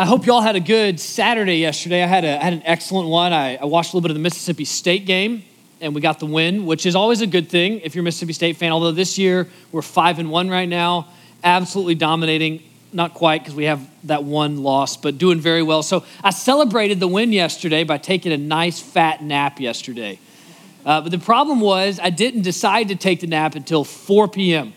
I 0.00 0.06
hope 0.06 0.24
y'all 0.24 0.40
had 0.40 0.56
a 0.56 0.60
good 0.60 0.98
Saturday 0.98 1.58
yesterday. 1.58 2.02
I 2.02 2.06
had, 2.06 2.24
a, 2.24 2.40
I 2.40 2.42
had 2.42 2.54
an 2.54 2.62
excellent 2.64 3.10
one. 3.10 3.34
I, 3.34 3.56
I 3.56 3.66
watched 3.66 3.92
a 3.92 3.96
little 3.96 4.00
bit 4.00 4.10
of 4.10 4.14
the 4.14 4.22
Mississippi 4.22 4.64
State 4.64 5.04
game, 5.04 5.44
and 5.82 5.94
we 5.94 6.00
got 6.00 6.18
the 6.20 6.24
win, 6.24 6.64
which 6.64 6.86
is 6.86 6.96
always 6.96 7.20
a 7.20 7.26
good 7.26 7.50
thing 7.50 7.80
if 7.80 7.94
you're 7.94 8.00
a 8.00 8.04
Mississippi 8.04 8.32
State 8.32 8.56
fan. 8.56 8.72
Although 8.72 8.92
this 8.92 9.18
year 9.18 9.46
we're 9.72 9.82
five 9.82 10.18
and 10.18 10.30
one 10.30 10.48
right 10.48 10.70
now, 10.70 11.08
absolutely 11.44 11.96
dominating. 11.96 12.62
Not 12.94 13.12
quite 13.12 13.42
because 13.42 13.54
we 13.54 13.64
have 13.64 13.86
that 14.04 14.24
one 14.24 14.62
loss, 14.62 14.96
but 14.96 15.18
doing 15.18 15.38
very 15.38 15.62
well. 15.62 15.82
So 15.82 16.02
I 16.24 16.30
celebrated 16.30 16.98
the 16.98 17.06
win 17.06 17.30
yesterday 17.30 17.84
by 17.84 17.98
taking 17.98 18.32
a 18.32 18.38
nice 18.38 18.80
fat 18.80 19.22
nap 19.22 19.60
yesterday. 19.60 20.18
Uh, 20.86 21.02
but 21.02 21.10
the 21.10 21.18
problem 21.18 21.60
was 21.60 22.00
I 22.02 22.08
didn't 22.08 22.40
decide 22.40 22.88
to 22.88 22.96
take 22.96 23.20
the 23.20 23.26
nap 23.26 23.54
until 23.54 23.84
4 23.84 24.28
p.m. 24.28 24.72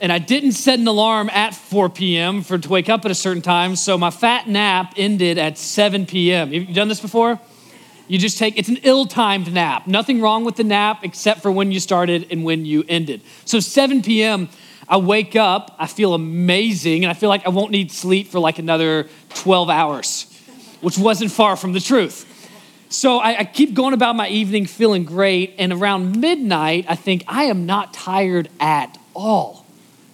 And 0.00 0.12
I 0.12 0.18
didn't 0.18 0.52
set 0.52 0.78
an 0.78 0.86
alarm 0.86 1.30
at 1.30 1.54
4 1.54 1.88
p.m. 1.88 2.42
for 2.42 2.58
to 2.58 2.68
wake 2.68 2.88
up 2.88 3.04
at 3.04 3.10
a 3.10 3.14
certain 3.14 3.42
time. 3.42 3.76
So 3.76 3.96
my 3.96 4.10
fat 4.10 4.46
nap 4.48 4.94
ended 4.96 5.38
at 5.38 5.56
7 5.56 6.06
p.m. 6.06 6.52
Have 6.52 6.68
you 6.68 6.74
done 6.74 6.88
this 6.88 7.00
before? 7.00 7.40
You 8.08 8.18
just 8.18 8.38
take, 8.38 8.58
it's 8.58 8.68
an 8.68 8.78
ill 8.82 9.06
timed 9.06 9.52
nap. 9.52 9.86
Nothing 9.86 10.20
wrong 10.20 10.44
with 10.44 10.56
the 10.56 10.64
nap 10.64 11.00
except 11.02 11.40
for 11.40 11.50
when 11.50 11.72
you 11.72 11.80
started 11.80 12.26
and 12.30 12.44
when 12.44 12.64
you 12.64 12.84
ended. 12.88 13.22
So 13.44 13.58
7 13.58 14.02
p.m., 14.02 14.48
I 14.88 14.98
wake 14.98 15.34
up, 15.34 15.74
I 15.78 15.88
feel 15.88 16.14
amazing, 16.14 17.04
and 17.04 17.10
I 17.10 17.14
feel 17.14 17.28
like 17.28 17.44
I 17.44 17.48
won't 17.48 17.72
need 17.72 17.90
sleep 17.90 18.28
for 18.28 18.38
like 18.38 18.60
another 18.60 19.08
12 19.30 19.68
hours, 19.68 20.32
which 20.80 20.96
wasn't 20.96 21.32
far 21.32 21.56
from 21.56 21.72
the 21.72 21.80
truth. 21.80 22.32
So 22.88 23.18
I, 23.18 23.40
I, 23.40 23.44
keep 23.44 23.74
going 23.74 23.94
about 23.94 24.14
my 24.14 24.28
evening 24.28 24.66
feeling 24.66 25.04
great, 25.04 25.56
and 25.58 25.72
around 25.72 26.20
midnight, 26.20 26.86
I 26.88 26.94
think 26.94 27.24
I 27.26 27.44
am 27.44 27.66
not 27.66 27.92
tired 27.92 28.48
at 28.60 28.96
all. 29.12 29.65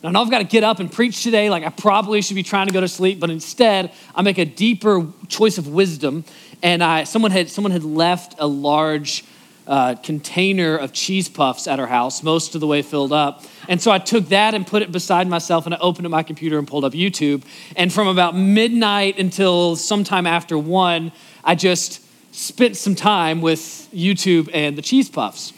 Now, 0.02 0.08
I 0.08 0.12
know 0.12 0.22
I've 0.22 0.30
got 0.30 0.38
to 0.38 0.44
get 0.44 0.64
up 0.64 0.80
and 0.80 0.90
preach 0.90 1.22
today, 1.22 1.48
like 1.48 1.62
I 1.62 1.68
probably 1.68 2.22
should 2.22 2.34
be 2.34 2.42
trying 2.42 2.66
to 2.66 2.72
go 2.72 2.80
to 2.80 2.88
sleep, 2.88 3.20
but 3.20 3.30
instead, 3.30 3.92
I 4.16 4.22
make 4.22 4.38
a 4.38 4.44
deeper 4.44 5.06
choice 5.28 5.58
of 5.58 5.68
wisdom, 5.68 6.24
and 6.62 6.82
I, 6.82 7.04
someone, 7.04 7.30
had, 7.30 7.48
someone 7.48 7.70
had 7.70 7.84
left 7.84 8.34
a 8.38 8.46
large 8.46 9.24
uh, 9.64 9.94
container 9.94 10.76
of 10.76 10.92
cheese 10.92 11.28
puffs 11.28 11.68
at 11.68 11.78
our 11.78 11.86
house, 11.86 12.24
most 12.24 12.56
of 12.56 12.60
the 12.60 12.66
way 12.66 12.82
filled 12.82 13.12
up. 13.12 13.44
And 13.68 13.80
so 13.80 13.92
I 13.92 14.00
took 14.00 14.30
that 14.30 14.54
and 14.54 14.66
put 14.66 14.82
it 14.82 14.90
beside 14.90 15.28
myself, 15.28 15.66
and 15.66 15.74
I 15.74 15.78
opened 15.78 16.06
up 16.06 16.10
my 16.10 16.24
computer 16.24 16.58
and 16.58 16.66
pulled 16.66 16.84
up 16.84 16.94
YouTube. 16.94 17.44
And 17.76 17.92
from 17.92 18.08
about 18.08 18.34
midnight 18.34 19.20
until 19.20 19.76
sometime 19.76 20.26
after 20.26 20.58
one, 20.58 21.12
I 21.44 21.54
just 21.54 22.04
spent 22.34 22.76
some 22.76 22.96
time 22.96 23.40
with 23.40 23.60
YouTube 23.94 24.50
and 24.52 24.76
the 24.76 24.82
cheese 24.82 25.08
puffs. 25.08 25.52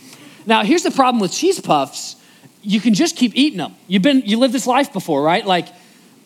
Now, 0.45 0.65
here's 0.65 0.83
the 0.83 0.91
problem 0.91 1.19
with 1.19 1.33
cheese 1.33 1.61
puffs 1.61 2.17
you 2.65 2.81
can 2.81 2.95
just 2.95 3.17
keep 3.17 3.37
eating 3.37 3.59
them. 3.59 3.75
You've 3.87 4.03
been, 4.03 4.23
you 4.25 4.39
lived 4.39 4.55
this 4.55 4.67
life 4.67 4.93
before, 4.93 5.23
right? 5.23 5.45
Like, 5.45 5.69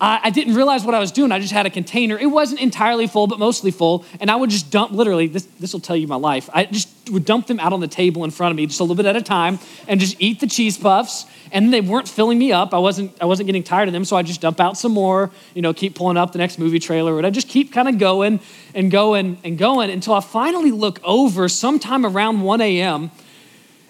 I, 0.00 0.20
I 0.24 0.30
didn't 0.30 0.54
realize 0.54 0.84
what 0.84 0.94
I 0.94 1.00
was 1.00 1.10
doing. 1.10 1.32
I 1.32 1.40
just 1.40 1.52
had 1.52 1.66
a 1.66 1.70
container. 1.70 2.16
It 2.16 2.26
wasn't 2.26 2.60
entirely 2.60 3.06
full, 3.06 3.26
but 3.26 3.38
mostly 3.38 3.70
full. 3.70 4.04
And 4.20 4.30
I 4.30 4.36
would 4.36 4.50
just 4.50 4.70
dump, 4.70 4.92
literally, 4.92 5.26
this, 5.26 5.44
this 5.58 5.72
will 5.72 5.80
tell 5.80 5.96
you 5.96 6.06
my 6.06 6.16
life. 6.16 6.48
I 6.52 6.66
just 6.66 6.88
would 7.10 7.24
dump 7.24 7.46
them 7.46 7.58
out 7.58 7.72
on 7.72 7.80
the 7.80 7.88
table 7.88 8.22
in 8.24 8.30
front 8.30 8.52
of 8.52 8.56
me 8.56 8.66
just 8.66 8.78
a 8.80 8.84
little 8.84 8.96
bit 8.96 9.06
at 9.06 9.16
a 9.16 9.22
time 9.22 9.58
and 9.88 9.98
just 9.98 10.16
eat 10.20 10.40
the 10.40 10.46
cheese 10.46 10.78
puffs. 10.78 11.26
And 11.50 11.72
they 11.72 11.80
weren't 11.80 12.08
filling 12.08 12.38
me 12.38 12.52
up. 12.52 12.72
I 12.72 12.78
wasn't, 12.78 13.12
I 13.20 13.24
wasn't 13.24 13.46
getting 13.46 13.64
tired 13.64 13.88
of 13.88 13.92
them. 13.92 14.04
So 14.04 14.16
I 14.16 14.22
just 14.22 14.40
dump 14.40 14.60
out 14.60 14.76
some 14.76 14.92
more, 14.92 15.30
you 15.54 15.62
know, 15.62 15.74
keep 15.74 15.96
pulling 15.96 16.16
up 16.16 16.32
the 16.32 16.38
next 16.38 16.58
movie 16.58 16.78
trailer. 16.78 17.16
And 17.18 17.26
I 17.26 17.30
just 17.30 17.48
keep 17.48 17.72
kind 17.72 17.88
of 17.88 17.98
going 17.98 18.40
and 18.74 18.90
going 18.90 19.38
and 19.42 19.58
going 19.58 19.90
until 19.90 20.14
I 20.14 20.20
finally 20.20 20.70
look 20.70 21.00
over 21.02 21.48
sometime 21.48 22.06
around 22.06 22.42
1 22.42 22.60
a.m. 22.60 23.10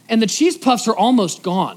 and 0.08 0.22
the 0.22 0.26
cheese 0.26 0.56
puffs 0.56 0.88
are 0.88 0.96
almost 0.96 1.42
gone. 1.42 1.76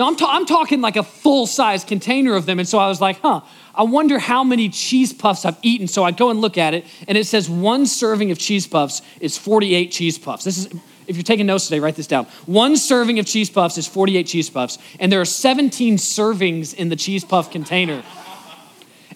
No, 0.00 0.06
I'm, 0.06 0.16
ta- 0.16 0.30
I'm 0.32 0.46
talking 0.46 0.80
like 0.80 0.96
a 0.96 1.02
full 1.02 1.46
size 1.46 1.84
container 1.84 2.34
of 2.34 2.46
them. 2.46 2.58
And 2.58 2.66
so 2.66 2.78
I 2.78 2.88
was 2.88 3.02
like, 3.02 3.20
huh, 3.20 3.42
I 3.74 3.82
wonder 3.82 4.18
how 4.18 4.42
many 4.42 4.70
cheese 4.70 5.12
puffs 5.12 5.44
I've 5.44 5.58
eaten. 5.60 5.86
So 5.88 6.04
I 6.04 6.10
go 6.10 6.30
and 6.30 6.40
look 6.40 6.56
at 6.56 6.72
it, 6.72 6.86
and 7.06 7.18
it 7.18 7.26
says 7.26 7.50
one 7.50 7.84
serving 7.84 8.30
of 8.30 8.38
cheese 8.38 8.66
puffs 8.66 9.02
is 9.20 9.36
48 9.36 9.92
cheese 9.92 10.16
puffs. 10.16 10.42
This 10.42 10.56
is, 10.56 10.68
if 11.06 11.16
you're 11.16 11.22
taking 11.22 11.44
notes 11.44 11.66
today, 11.66 11.80
write 11.80 11.96
this 11.96 12.06
down. 12.06 12.24
One 12.46 12.78
serving 12.78 13.18
of 13.18 13.26
cheese 13.26 13.50
puffs 13.50 13.76
is 13.76 13.86
48 13.86 14.26
cheese 14.26 14.48
puffs, 14.48 14.78
and 14.98 15.12
there 15.12 15.20
are 15.20 15.26
17 15.26 15.98
servings 15.98 16.72
in 16.72 16.88
the 16.88 16.96
cheese 16.96 17.22
puff 17.22 17.50
container. 17.50 18.02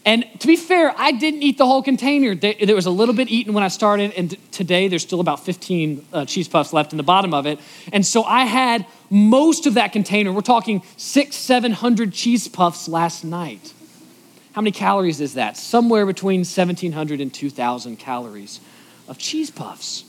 And 0.07 0.27
to 0.41 0.47
be 0.47 0.57
fair, 0.57 0.93
I 0.99 1.13
didn't 1.13 1.43
eat 1.43 1.57
the 1.57 1.65
whole 1.65 1.83
container. 1.83 2.35
There 2.35 2.75
was 2.75 2.85
a 2.85 2.91
little 2.91 3.15
bit 3.15 3.29
eaten 3.31 3.55
when 3.55 3.65
I 3.65 3.69
started, 3.69 4.13
and 4.13 4.37
today 4.53 4.89
there's 4.89 5.03
still 5.03 5.21
about 5.21 5.45
15 5.45 6.07
uh, 6.13 6.25
cheese 6.27 6.47
puffs 6.47 6.75
left 6.75 6.93
in 6.93 6.99
the 6.99 7.03
bottom 7.03 7.33
of 7.33 7.47
it. 7.47 7.59
And 7.91 8.05
so 8.05 8.23
I 8.23 8.45
had 8.45 8.85
most 9.09 9.67
of 9.67 9.75
that 9.75 9.93
container. 9.93 10.31
We're 10.31 10.43
talking 10.43 10.83
six, 10.99 11.37
700 11.37 12.13
cheese 12.13 12.49
puffs 12.49 12.87
last 12.87 13.25
night. 13.25 13.73
How 14.53 14.61
many 14.61 14.73
calories 14.73 15.23
is 15.23 15.35
that? 15.35 15.57
Somewhere 15.57 16.05
between 16.05 16.41
1,700 16.41 17.21
and 17.23 17.33
2,000 17.33 17.97
calories 17.97 18.61
of 19.09 19.17
cheese 19.17 19.51
puffs. 19.51 20.05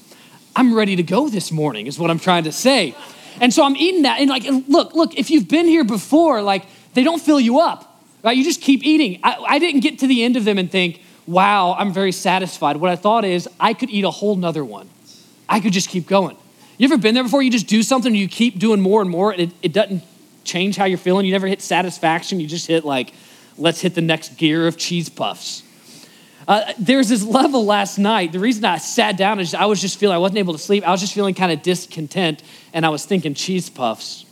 I'm 0.57 0.73
ready 0.73 0.97
to 0.97 1.03
go 1.03 1.29
this 1.29 1.53
morning, 1.53 1.87
is 1.87 1.97
what 1.97 2.11
I'm 2.11 2.19
trying 2.19 2.43
to 2.43 2.51
say. 2.51 2.95
And 3.39 3.53
so 3.53 3.63
I'm 3.63 3.75
eating 3.77 4.03
that. 4.03 4.19
And 4.19 4.29
like, 4.29 4.43
look, 4.67 4.93
look, 4.93 5.17
if 5.17 5.29
you've 5.29 5.47
been 5.47 5.67
here 5.67 5.85
before, 5.85 6.41
like, 6.41 6.65
they 6.93 7.03
don't 7.03 7.21
fill 7.21 7.39
you 7.39 7.59
up 7.59 7.94
right? 8.25 8.35
You 8.35 8.43
just 8.43 8.59
keep 8.59 8.83
eating. 8.83 9.19
I, 9.23 9.37
I 9.47 9.59
didn't 9.59 9.81
get 9.81 9.99
to 9.99 10.07
the 10.07 10.23
end 10.23 10.35
of 10.35 10.43
them 10.43 10.57
and 10.57 10.69
think, 10.69 10.99
wow, 11.27 11.75
I'm 11.77 11.93
very 11.93 12.11
satisfied. 12.11 12.77
What 12.77 12.89
I 12.89 12.95
thought 12.95 13.23
is, 13.23 13.47
I 13.59 13.73
could 13.73 13.91
eat 13.91 14.03
a 14.03 14.11
whole 14.11 14.35
nother 14.35 14.65
one. 14.65 14.89
I 15.47 15.59
could 15.59 15.73
just 15.73 15.89
keep 15.89 16.07
going. 16.07 16.35
You 16.77 16.85
ever 16.85 16.97
been 16.97 17.13
there 17.13 17.23
before? 17.23 17.43
You 17.43 17.51
just 17.51 17.67
do 17.67 17.83
something 17.83 18.11
and 18.11 18.19
you 18.19 18.27
keep 18.27 18.57
doing 18.59 18.81
more 18.81 19.01
and 19.01 19.09
more, 19.09 19.31
and 19.31 19.41
it, 19.41 19.51
it 19.61 19.73
doesn't 19.73 20.03
change 20.43 20.75
how 20.75 20.85
you're 20.85 20.97
feeling. 20.97 21.25
You 21.25 21.31
never 21.31 21.47
hit 21.47 21.61
satisfaction. 21.61 22.39
You 22.39 22.47
just 22.47 22.67
hit, 22.67 22.83
like, 22.83 23.13
let's 23.57 23.79
hit 23.79 23.93
the 23.93 24.01
next 24.01 24.37
gear 24.37 24.67
of 24.67 24.75
cheese 24.75 25.07
puffs. 25.07 25.61
Uh, 26.47 26.73
there's 26.79 27.09
this 27.09 27.23
level 27.23 27.65
last 27.65 27.97
night. 27.97 28.31
The 28.31 28.39
reason 28.39 28.65
I 28.65 28.77
sat 28.77 29.17
down 29.17 29.39
is 29.39 29.53
I 29.53 29.65
was 29.65 29.79
just 29.79 29.97
feeling, 29.99 30.15
I 30.15 30.19
wasn't 30.19 30.39
able 30.39 30.53
to 30.53 30.59
sleep. 30.59 30.85
I 30.87 30.91
was 30.91 30.99
just 30.99 31.13
feeling 31.13 31.35
kind 31.35 31.51
of 31.51 31.61
discontent, 31.61 32.43
and 32.73 32.85
I 32.85 32.89
was 32.89 33.05
thinking 33.05 33.35
cheese 33.35 33.69
puffs 33.69 34.24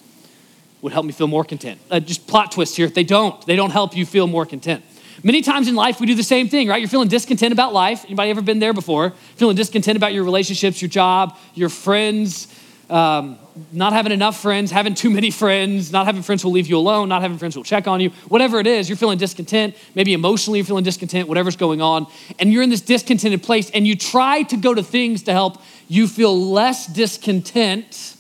would 0.83 0.91
help 0.91 1.05
me 1.05 1.13
feel 1.13 1.27
more 1.27 1.45
content. 1.45 1.79
Uh, 1.89 2.01
just 2.01 2.27
plot 2.27 2.51
twist 2.51 2.75
here. 2.75 2.89
They 2.89 3.05
don't. 3.05 3.44
They 3.45 3.55
don't 3.55 3.71
help 3.71 3.95
you 3.95 4.05
feel 4.05 4.27
more 4.27 4.45
content. 4.45 4.83
Many 5.23 5.41
times 5.41 5.69
in 5.69 5.75
life, 5.75 6.01
we 6.01 6.05
do 6.05 6.13
the 6.13 6.23
same 6.23 6.49
thing, 6.49 6.67
right? 6.67 6.81
You're 6.81 6.89
feeling 6.89 7.07
discontent 7.07 7.53
about 7.53 7.71
life. 7.71 8.03
Anybody 8.03 8.29
ever 8.29 8.41
been 8.41 8.59
there 8.59 8.73
before? 8.73 9.11
Feeling 9.38 9.55
discontent 9.55 9.95
about 9.95 10.13
your 10.13 10.25
relationships, 10.25 10.81
your 10.81 10.89
job, 10.89 11.38
your 11.53 11.69
friends, 11.69 12.49
um, 12.89 13.39
not 13.71 13.94
having 13.94 14.11
enough 14.11 14.41
friends, 14.41 14.71
having 14.71 14.94
too 14.94 15.09
many 15.09 15.31
friends, 15.31 15.89
not 15.94 16.05
having 16.05 16.21
friends 16.21 16.41
who'll 16.41 16.51
leave 16.51 16.67
you 16.67 16.77
alone, 16.77 17.07
not 17.07 17.21
having 17.21 17.38
friends 17.38 17.55
who'll 17.55 17.63
check 17.63 17.88
on 17.88 18.01
you. 18.01 18.09
Whatever 18.27 18.59
it 18.59 18.67
is, 18.67 18.89
you're 18.89 18.97
feeling 18.97 19.17
discontent. 19.17 19.77
Maybe 19.95 20.11
emotionally, 20.11 20.59
you're 20.59 20.65
feeling 20.65 20.83
discontent, 20.83 21.29
whatever's 21.29 21.55
going 21.55 21.81
on. 21.81 22.07
And 22.39 22.51
you're 22.51 22.61
in 22.61 22.69
this 22.69 22.81
discontented 22.81 23.41
place, 23.41 23.69
and 23.69 23.88
you 23.88 23.95
try 23.95 24.44
to 24.44 24.57
go 24.57 24.73
to 24.73 24.83
things 24.83 25.23
to 25.23 25.31
help 25.31 25.61
you 25.88 26.09
feel 26.09 26.38
less 26.38 26.88
discontent, 26.88 28.17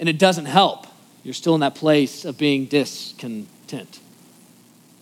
and 0.00 0.08
it 0.08 0.18
doesn't 0.18 0.46
help 0.46 0.88
you're 1.26 1.34
still 1.34 1.56
in 1.56 1.60
that 1.60 1.74
place 1.74 2.24
of 2.24 2.38
being 2.38 2.66
discontent. 2.66 3.98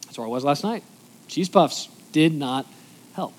That's 0.07 0.17
where 0.17 0.27
I 0.27 0.31
was 0.31 0.43
last 0.43 0.65
night. 0.65 0.83
Cheese 1.29 1.51
puffs 1.51 1.91
did 2.12 2.33
not 2.33 2.65
help. 3.12 3.35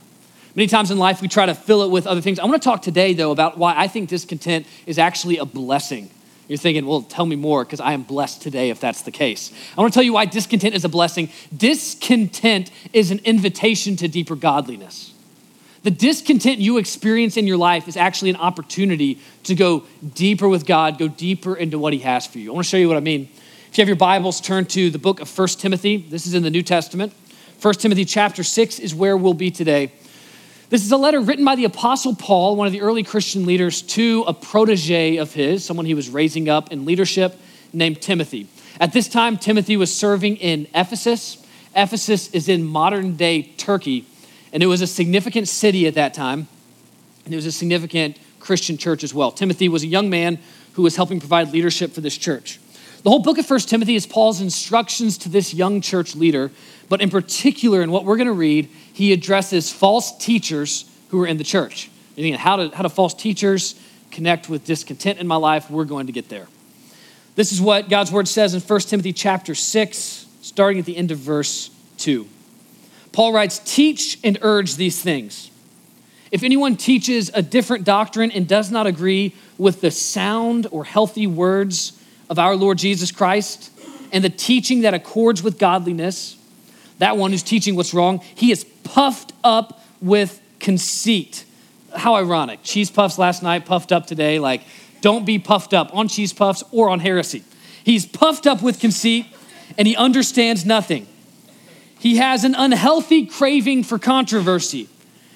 Many 0.54 0.68
times 0.68 0.92
in 0.92 1.00
life, 1.00 1.20
we 1.20 1.28
try 1.28 1.48
to 1.48 1.56
fill 1.56 1.82
it 1.82 1.90
with 1.90 2.06
other 2.06 2.22
things. 2.22 2.38
I 2.38 2.46
want 2.46 2.62
to 2.62 2.64
talk 2.64 2.84
today, 2.84 3.14
though, 3.14 3.32
about 3.32 3.58
why 3.58 3.74
I 3.76 3.88
think 3.88 4.10
discontent 4.10 4.68
is 4.86 5.00
actually 5.00 5.40
a 5.40 5.46
blessing. 5.46 6.12
You're 6.48 6.60
thinking, 6.60 6.86
well, 6.86 7.02
tell 7.02 7.26
me 7.26 7.36
more, 7.36 7.66
because 7.66 7.80
I 7.80 7.94
am 7.94 8.04
blessed 8.04 8.44
today 8.44 8.70
if 8.70 8.80
that's 8.80 9.02
the 9.02 9.10
case. 9.10 9.52
I 9.76 9.82
want 9.82 9.92
to 9.92 9.98
tell 9.98 10.04
you 10.04 10.14
why 10.14 10.26
discontent 10.26 10.76
is 10.76 10.86
a 10.86 10.90
blessing. 10.90 11.30
Discontent 11.58 12.70
is 12.94 13.10
an 13.10 13.20
invitation 13.26 13.96
to 13.96 14.08
deeper 14.08 14.36
godliness. 14.36 15.12
The 15.86 15.92
discontent 15.92 16.58
you 16.58 16.80
experience 16.80 17.38
in 17.38 17.46
your 17.46 17.58
life 17.58 17.88
is 17.88 17.96
actually 17.96 18.32
an 18.32 18.38
opportunity 18.38 19.20
to 19.44 19.54
go 19.54 19.84
deeper 20.16 20.50
with 20.50 20.66
God, 20.66 20.98
go 20.98 21.08
deeper 21.08 21.56
into 21.56 21.78
what 21.78 21.94
He 21.94 22.00
has 22.00 22.26
for 22.26 22.40
you. 22.40 22.50
I 22.50 22.56
want 22.56 22.66
to 22.66 22.70
show 22.72 22.78
you 22.78 22.88
what 22.88 22.98
I 22.98 23.02
mean. 23.02 23.30
If 23.70 23.78
you 23.78 23.84
have 23.84 23.88
your 23.88 23.96
Bibles, 23.96 24.42
turn 24.42 24.66
to 24.66 24.90
the 24.90 24.98
book 24.98 25.20
of 25.20 25.30
First 25.30 25.62
Timothy. 25.62 25.98
This 25.98 26.26
is 26.26 26.34
in 26.34 26.42
the 26.42 26.50
New 26.50 26.64
Testament. 26.64 27.14
First 27.60 27.82
Timothy 27.82 28.04
chapter 28.04 28.42
6 28.42 28.80
is 28.80 28.96
where 28.96 29.16
we'll 29.16 29.36
be 29.36 29.52
today. 29.52 29.92
This 30.72 30.84
is 30.84 30.92
a 30.92 30.98
letter 30.98 31.22
written 31.22 31.46
by 31.46 31.56
the 31.56 31.66
Apostle 31.66 32.16
Paul, 32.16 32.56
one 32.56 32.66
of 32.66 32.74
the 32.74 32.82
early 32.82 33.04
Christian 33.04 33.46
leaders, 33.46 33.84
to 33.84 34.24
a 34.26 34.34
protege 34.34 35.18
of 35.18 35.34
his, 35.34 35.64
someone 35.64 35.86
he 35.86 35.94
was 35.94 36.10
raising 36.10 36.50
up 36.50 36.72
in 36.72 36.86
leadership, 36.86 37.40
named 37.74 38.02
Timothy. 38.02 38.48
At 38.80 38.92
this 38.92 39.08
time, 39.08 39.38
Timothy 39.38 39.78
was 39.78 39.96
serving 39.96 40.38
in 40.38 40.66
Ephesus. 40.74 41.46
Ephesus 41.76 42.32
is 42.32 42.50
in 42.50 42.64
modern 42.64 43.18
day 43.18 43.44
Turkey. 43.44 44.08
And 44.56 44.64
it 44.64 44.68
was 44.68 44.82
a 44.82 44.88
significant 44.88 45.50
city 45.50 45.86
at 45.86 45.96
that 45.96 46.14
time, 46.14 46.48
and 47.26 47.34
it 47.34 47.36
was 47.36 47.46
a 47.46 47.52
significant 47.52 48.18
Christian 48.40 48.78
church 48.78 49.04
as 49.04 49.14
well. 49.14 49.30
Timothy 49.30 49.68
was 49.68 49.84
a 49.84 49.88
young 49.88 50.10
man 50.10 50.40
who 50.76 50.84
was 50.84 50.96
helping 50.96 51.20
provide 51.20 51.52
leadership 51.52 51.92
for 51.92 52.00
this 52.00 52.18
church. 52.18 52.62
The 53.04 53.10
whole 53.10 53.20
book 53.20 53.38
of 53.38 53.46
First 53.46 53.68
Timothy 53.68 53.96
is 53.96 54.08
Paul's 54.08 54.40
instructions 54.40 55.18
to 55.20 55.30
this 55.30 55.54
young 55.54 55.82
church 55.82 56.16
leader, 56.16 56.52
but 56.88 57.02
in 57.02 57.10
particular, 57.10 57.82
in 57.82 57.92
what 57.92 58.06
we're 58.06 58.16
going 58.16 58.28
to 58.28 58.34
read, 58.34 58.70
he 58.94 59.12
addresses 59.12 59.74
false 59.74 60.18
teachers 60.20 60.90
who 61.10 61.22
are 61.22 61.28
in 61.28 61.36
the 61.36 61.44
church. 61.44 61.92
You 62.16 62.24
think, 62.24 62.38
how 62.38 62.56
do, 62.56 62.72
how 62.74 62.84
do 62.84 62.88
false 62.88 63.14
teachers 63.14 63.76
connect 64.10 64.48
with 64.48 64.64
discontent 64.64 65.20
in 65.20 65.28
my 65.28 65.36
life? 65.36 65.70
We're 65.70 65.84
going 65.84 66.06
to 66.08 66.14
get 66.14 66.30
there. 66.30 66.48
This 67.36 67.52
is 67.52 67.60
what 67.60 67.90
God's 67.90 68.10
word 68.10 68.30
says 68.30 68.54
in 68.54 68.62
1 68.62 68.80
Timothy 68.80 69.12
chapter 69.12 69.54
6, 69.54 70.28
starting 70.42 70.80
at 70.80 70.86
the 70.86 70.96
end 70.96 71.12
of 71.12 71.18
verse 71.18 71.72
2. 71.98 72.30
Paul 73.16 73.32
writes, 73.32 73.60
Teach 73.60 74.20
and 74.26 74.38
urge 74.42 74.76
these 74.76 75.02
things. 75.02 75.50
If 76.32 76.44
anyone 76.44 76.76
teaches 76.76 77.32
a 77.34 77.42
different 77.42 77.86
doctrine 77.86 78.30
and 78.30 78.46
does 78.46 78.70
not 78.70 78.88
agree 78.88 79.34
with 79.58 79.80
the 79.80 79.90
sound 79.90 80.68
or 80.70 80.84
healthy 80.84 81.26
words 81.26 81.98
of 82.30 82.40
our 82.40 82.58
Lord 82.58 82.78
Jesus 82.78 83.14
Christ 83.14 83.72
and 84.12 84.22
the 84.22 84.30
teaching 84.30 84.82
that 84.82 84.94
accords 84.94 85.42
with 85.42 85.58
godliness, 85.58 86.36
that 86.98 87.16
one 87.16 87.32
who's 87.32 87.42
teaching 87.42 87.78
what's 87.78 87.94
wrong, 87.94 88.20
he 88.36 88.52
is 88.52 88.66
puffed 88.84 89.32
up 89.46 89.82
with 90.02 90.42
conceit. 90.60 91.46
How 91.96 92.16
ironic. 92.16 92.64
Cheese 92.64 92.92
puffs 92.92 93.18
last 93.18 93.42
night, 93.42 93.66
puffed 93.66 93.94
up 93.94 94.08
today. 94.08 94.40
Like, 94.40 94.64
don't 95.00 95.26
be 95.26 95.40
puffed 95.40 95.74
up 95.74 95.96
on 95.96 96.10
cheese 96.10 96.34
puffs 96.34 96.66
or 96.70 96.90
on 96.90 97.00
heresy. 97.00 97.46
He's 97.86 98.06
puffed 98.06 98.46
up 98.46 98.62
with 98.62 98.82
conceit 98.82 99.28
and 99.78 99.88
he 99.88 99.96
understands 99.96 100.66
nothing. 100.66 101.08
He 102.06 102.18
has 102.18 102.44
an 102.44 102.54
unhealthy 102.54 103.26
craving 103.26 103.82
for 103.82 103.98
controversy 103.98 104.88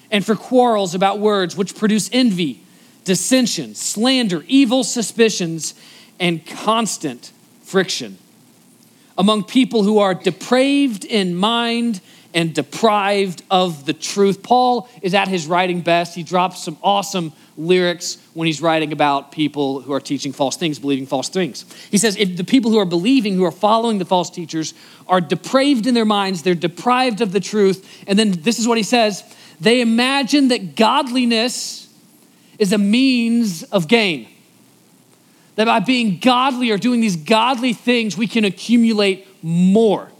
and 0.08 0.24
for 0.24 0.36
quarrels 0.36 0.94
about 0.94 1.18
words, 1.18 1.56
which 1.56 1.74
produce 1.74 2.08
envy, 2.12 2.62
dissension, 3.04 3.74
slander, 3.74 4.44
evil 4.46 4.84
suspicions, 4.84 5.74
and 6.20 6.46
constant 6.46 7.32
friction 7.64 8.18
among 9.18 9.42
people 9.42 9.82
who 9.82 9.98
are 9.98 10.14
depraved 10.14 11.04
in 11.04 11.34
mind 11.34 12.00
and 12.34 12.54
deprived 12.54 13.42
of 13.50 13.84
the 13.84 13.92
truth. 13.92 14.40
Paul 14.40 14.88
is 15.02 15.12
at 15.12 15.26
his 15.26 15.48
writing 15.48 15.80
best. 15.80 16.14
He 16.14 16.22
drops 16.22 16.62
some 16.62 16.78
awesome 16.84 17.32
lyrics 17.60 18.18
when 18.34 18.46
he's 18.46 18.62
writing 18.62 18.92
about 18.92 19.32
people 19.32 19.80
who 19.80 19.92
are 19.92 20.00
teaching 20.00 20.32
false 20.32 20.56
things, 20.56 20.78
believing 20.78 21.06
false 21.06 21.28
things. 21.28 21.64
He 21.90 21.98
says, 21.98 22.16
if 22.16 22.36
the 22.36 22.44
people 22.44 22.70
who 22.70 22.78
are 22.78 22.86
believing, 22.86 23.34
who 23.34 23.44
are 23.44 23.52
following 23.52 23.98
the 23.98 24.04
false 24.04 24.30
teachers, 24.30 24.74
are 25.06 25.20
depraved 25.20 25.86
in 25.86 25.94
their 25.94 26.04
minds, 26.04 26.42
they're 26.42 26.54
deprived 26.54 27.20
of 27.20 27.32
the 27.32 27.40
truth. 27.40 28.04
And 28.06 28.18
then 28.18 28.32
this 28.32 28.58
is 28.58 28.66
what 28.66 28.78
he 28.78 28.84
says 28.84 29.24
they 29.60 29.82
imagine 29.82 30.48
that 30.48 30.74
godliness 30.74 31.92
is 32.58 32.72
a 32.72 32.78
means 32.78 33.62
of 33.64 33.88
gain. 33.88 34.26
That 35.56 35.66
by 35.66 35.80
being 35.80 36.18
godly 36.18 36.70
or 36.70 36.78
doing 36.78 37.00
these 37.00 37.16
godly 37.16 37.74
things, 37.74 38.16
we 38.16 38.26
can 38.26 38.44
accumulate 38.46 39.26
more. 39.42 40.10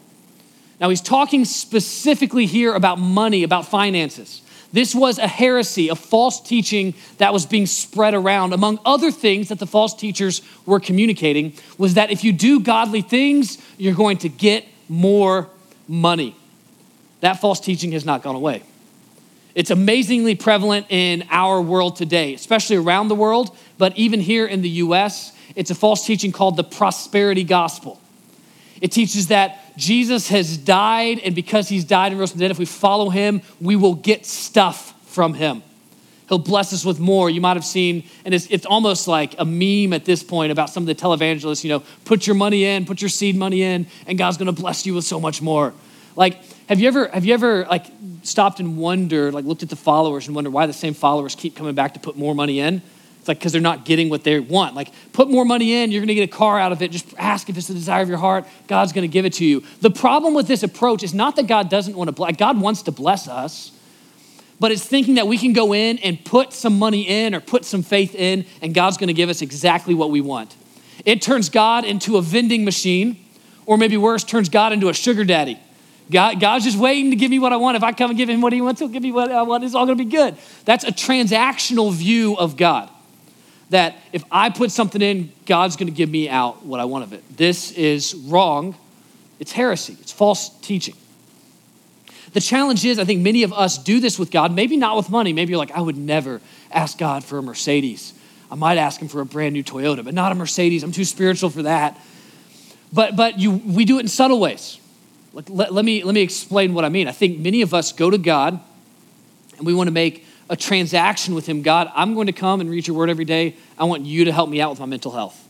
Now, 0.79 0.89
he's 0.91 1.01
talking 1.01 1.45
specifically 1.45 2.47
here 2.47 2.75
about 2.75 2.99
money, 2.99 3.43
about 3.43 3.67
finances. 3.67 4.43
This 4.73 4.95
was 4.95 5.19
a 5.19 5.27
heresy, 5.27 5.89
a 5.89 5.97
false 5.97 6.41
teaching 6.41 6.95
that 7.19 7.33
was 7.33 7.45
being 7.45 7.67
spread 7.67 8.15
around. 8.15 8.53
Among 8.53 8.79
other 8.85 9.11
things 9.11 9.49
that 9.49 9.59
the 9.59 9.67
false 9.67 9.95
teachers 9.95 10.43
were 10.65 10.79
communicating 10.79 11.55
was 11.77 11.95
that 11.95 12.11
if 12.11 12.23
you 12.23 12.33
do 12.33 12.61
godly 12.61 13.03
things, 13.03 13.59
you're 13.79 13.95
going 13.95 14.19
to 14.19 14.29
get 14.29 14.65
more 14.89 15.49
money. 15.89 16.37
That 17.21 17.41
false 17.41 17.61
teaching 17.61 17.93
has 17.93 18.05
not 18.05 18.23
gone 18.23 18.37
away. 18.37 18.63
It's 19.55 19.71
amazingly 19.71 20.37
prevalent 20.37 20.87
in 20.91 21.25
our 21.31 21.61
world 21.61 21.97
today, 21.97 22.35
especially 22.35 22.77
around 22.77 23.09
the 23.09 23.17
world, 23.17 23.57
but 23.79 23.97
even 23.99 24.21
here 24.21 24.47
in 24.47 24.63
the 24.63 24.71
US, 24.71 25.33
it's 25.57 25.71
a 25.71 25.75
false 25.75 26.07
teaching 26.07 26.31
called 26.31 26.57
the 26.57 26.65
prosperity 26.65 27.43
gospel. 27.43 28.01
It 28.81 28.93
teaches 28.93 29.27
that 29.27 29.60
Jesus 29.77 30.29
has 30.29 30.57
died, 30.57 31.21
and 31.21 31.35
because 31.35 31.69
he's 31.69 31.85
died 31.85 32.13
and 32.13 32.21
rose 32.21 32.31
from 32.31 32.39
the 32.39 32.45
dead, 32.45 32.51
if 32.51 32.59
we 32.59 32.65
follow 32.65 33.11
him, 33.11 33.43
we 33.61 33.77
will 33.77 33.95
get 33.95 34.27
stuff 34.27 34.95
from 35.11 35.35
him. 35.35 35.63
He'll 36.29 36.39
bless 36.39 36.73
us 36.73 36.85
with 36.85 37.01
more. 37.01 37.29
You 37.29 37.41
might 37.41 37.57
have 37.57 37.65
seen, 37.65 38.05
and 38.25 38.33
it's, 38.33 38.47
it's 38.51 38.65
almost 38.65 39.09
like 39.09 39.35
a 39.39 39.45
meme 39.45 39.93
at 39.93 40.05
this 40.05 40.23
point 40.23 40.53
about 40.53 40.71
some 40.71 40.85
of 40.85 40.87
the 40.87 40.95
televangelists, 40.95 41.65
you 41.65 41.71
know, 41.71 41.83
put 42.05 42.27
your 42.27 42.37
money 42.37 42.65
in, 42.65 42.85
put 42.85 43.03
your 43.03 43.09
seed 43.09 43.35
money 43.35 43.63
in, 43.63 43.87
and 44.07 44.17
God's 44.17 44.37
gonna 44.37 44.53
bless 44.53 44.87
you 44.87 44.95
with 44.95 45.05
so 45.05 45.19
much 45.19 45.43
more. 45.43 45.75
Like, 46.15 46.39
have 46.69 46.79
you 46.79 46.87
ever, 46.87 47.09
have 47.09 47.25
you 47.25 47.35
ever 47.35 47.65
like 47.67 47.87
stopped 48.23 48.61
and 48.61 48.77
wondered, 48.77 49.35
like 49.35 49.45
looked 49.45 49.65
at 49.65 49.71
the 49.71 49.77
followers 49.77 50.29
and 50.29 50.37
wondered 50.37 50.53
why 50.53 50.67
the 50.67 50.73
same 50.73 50.95
followers 50.95 51.35
keep 51.35 51.57
coming 51.57 51.75
back 51.75 51.95
to 51.95 52.01
put 52.01 52.17
more 52.17 52.35
money 52.35 52.61
in? 52.61 52.81
It's 53.21 53.29
like 53.29 53.39
because 53.39 53.53
they're 53.53 53.61
not 53.61 53.85
getting 53.85 54.09
what 54.09 54.25
they 54.25 54.41
want. 54.41 54.75
Like, 54.75 54.91
put 55.13 55.31
more 55.31 55.45
money 55.45 55.75
in, 55.75 55.91
you're 55.91 56.01
gonna 56.01 56.15
get 56.15 56.25
a 56.25 56.33
car 56.33 56.59
out 56.59 56.73
of 56.73 56.81
it. 56.81 56.91
Just 56.91 57.15
ask 57.19 57.51
if 57.51 57.59
it's 57.59 57.69
the 57.69 57.75
desire 57.75 58.03
of 58.03 58.09
your 58.09 58.17
heart. 58.17 58.47
God's 58.67 58.95
gonna 58.95 59.09
give 59.09 59.27
it 59.27 59.35
to 59.35 59.45
you. 59.45 59.63
The 59.83 59.91
problem 59.91 60.33
with 60.33 60.49
this 60.49 60.63
approach 60.63 61.03
is 61.03 61.13
not 61.13 61.37
that 61.37 61.47
God 61.47 61.69
doesn't 61.69 61.95
want 61.95 62.09
to 62.09 62.13
bless, 62.13 62.37
God 62.37 62.59
wants 62.59 62.81
to 62.83 62.93
bless 62.93 63.29
us, 63.29 63.73
but 64.59 64.73
it's 64.73 64.87
thinking 64.87 65.17
that 65.17 65.27
we 65.27 65.37
can 65.37 65.53
go 65.53 65.75
in 65.75 65.99
and 65.99 66.25
put 66.25 66.55
some 66.55 66.79
money 66.79 67.03
in 67.03 67.35
or 67.35 67.41
put 67.41 67.67
some 67.67 67.83
faith 67.83 68.15
in, 68.15 68.47
and 68.63 68.73
God's 68.73 68.97
gonna 68.97 69.13
give 69.13 69.29
us 69.29 69.43
exactly 69.43 69.95
what 69.95 70.11
we 70.11 70.23
want. 70.23 70.57
It 71.05 71.21
turns 71.21 71.51
God 71.51 71.85
into 71.85 72.17
a 72.17 72.23
vending 72.23 72.65
machine, 72.65 73.23
or 73.67 73.77
maybe 73.77 73.99
worse, 73.99 74.25
turns 74.25 74.49
God 74.49 74.73
into 74.73 74.89
a 74.89 74.95
sugar 74.95 75.27
daddy. 75.27 75.61
God, 76.11 76.41
God's 76.41 76.65
just 76.65 76.79
waiting 76.79 77.11
to 77.11 77.17
give 77.17 77.31
me 77.31 77.39
what 77.39 77.53
I 77.53 77.57
want. 77.57 77.77
If 77.77 77.83
I 77.83 77.93
come 77.93 78.11
and 78.11 78.17
give 78.17 78.31
him 78.31 78.41
what 78.41 78.53
he 78.53 78.63
wants, 78.63 78.81
he'll 78.81 78.89
give 78.89 79.03
me 79.03 79.13
what 79.13 79.31
I 79.31 79.43
want. 79.43 79.63
It's 79.63 79.77
all 79.77 79.87
going 79.87 79.97
to 79.97 80.05
be 80.05 80.11
good. 80.11 80.37
That's 80.65 80.83
a 80.83 80.91
transactional 80.91 81.93
view 81.93 82.37
of 82.37 82.57
God 82.57 82.91
that 83.71 83.97
if 84.13 84.25
I 84.31 84.51
put 84.51 84.71
something 84.71 85.01
in, 85.01 85.33
God's 85.47 85.77
going 85.77 85.87
to 85.87 85.97
give 85.97 86.11
me 86.11 86.29
out 86.29 86.65
what 86.65 86.81
I 86.81 86.85
want 86.85 87.05
of 87.05 87.13
it. 87.13 87.25
This 87.37 87.73
is 87.73 88.15
wrong. 88.15 88.77
It's 89.39 89.53
heresy, 89.53 89.97
it's 90.01 90.13
false 90.13 90.51
teaching. 90.61 90.97
The 92.33 92.41
challenge 92.41 92.85
is, 92.85 92.99
I 93.01 93.05
think 93.05 93.23
many 93.23 93.43
of 93.43 93.53
us 93.53 93.77
do 93.77 93.99
this 93.99 94.19
with 94.19 94.31
God, 94.31 94.55
maybe 94.55 94.77
not 94.77 94.97
with 94.97 95.11
money. 95.11 95.33
Maybe 95.33 95.51
you're 95.51 95.59
like, 95.59 95.73
I 95.73 95.81
would 95.81 95.97
never 95.97 96.41
ask 96.71 96.97
God 96.97 97.25
for 97.25 97.39
a 97.39 97.43
Mercedes. 97.43 98.13
I 98.51 98.55
might 98.55 98.79
ask 98.79 99.01
him 99.01 99.09
for 99.09 99.21
a 99.21 99.27
brand 99.27 99.53
new 99.53 99.65
Toyota, 99.65 100.05
but 100.05 100.15
not 100.15 100.31
a 100.31 100.35
Mercedes. 100.37 100.85
I'm 100.85 100.93
too 100.93 101.05
spiritual 101.05 101.51
for 101.51 101.63
that. 101.63 101.99
But, 102.93 103.17
but 103.17 103.39
you, 103.39 103.53
we 103.53 103.85
do 103.85 103.99
it 103.99 104.03
in 104.03 104.09
subtle 104.09 104.39
ways. 104.39 104.79
Let, 105.33 105.73
let, 105.73 105.85
me, 105.85 106.05
let 106.05 106.15
me 106.15 106.21
explain 106.21 106.75
what 106.75 106.85
I 106.85 106.89
mean. 106.89 107.09
I 107.09 107.13
think 107.13 107.39
many 107.39 107.63
of 107.63 107.73
us 107.75 107.93
go 107.93 108.11
to 108.11 108.19
God 108.19 108.61
and 109.59 109.67
we 109.67 109.75
want 109.75 109.89
to 109.89 109.93
make 109.93 110.25
a 110.51 110.57
transaction 110.57 111.35
with 111.35 111.47
Him. 111.47 111.63
God, 111.63 111.91
I'm 111.95 112.13
going 112.15 112.27
to 112.27 112.33
come 112.33 112.61
and 112.61 112.69
read 112.69 112.87
your 112.87 112.97
word 112.97 113.09
every 113.09 113.25
day. 113.25 113.55
I 113.79 113.85
want 113.85 114.05
you 114.05 114.27
to 114.27 114.33
help 114.33 114.51
me 114.51 114.61
out 114.61 114.69
with 114.71 114.81
my 114.81 114.87
mental 114.87 115.13
health. 115.13 115.47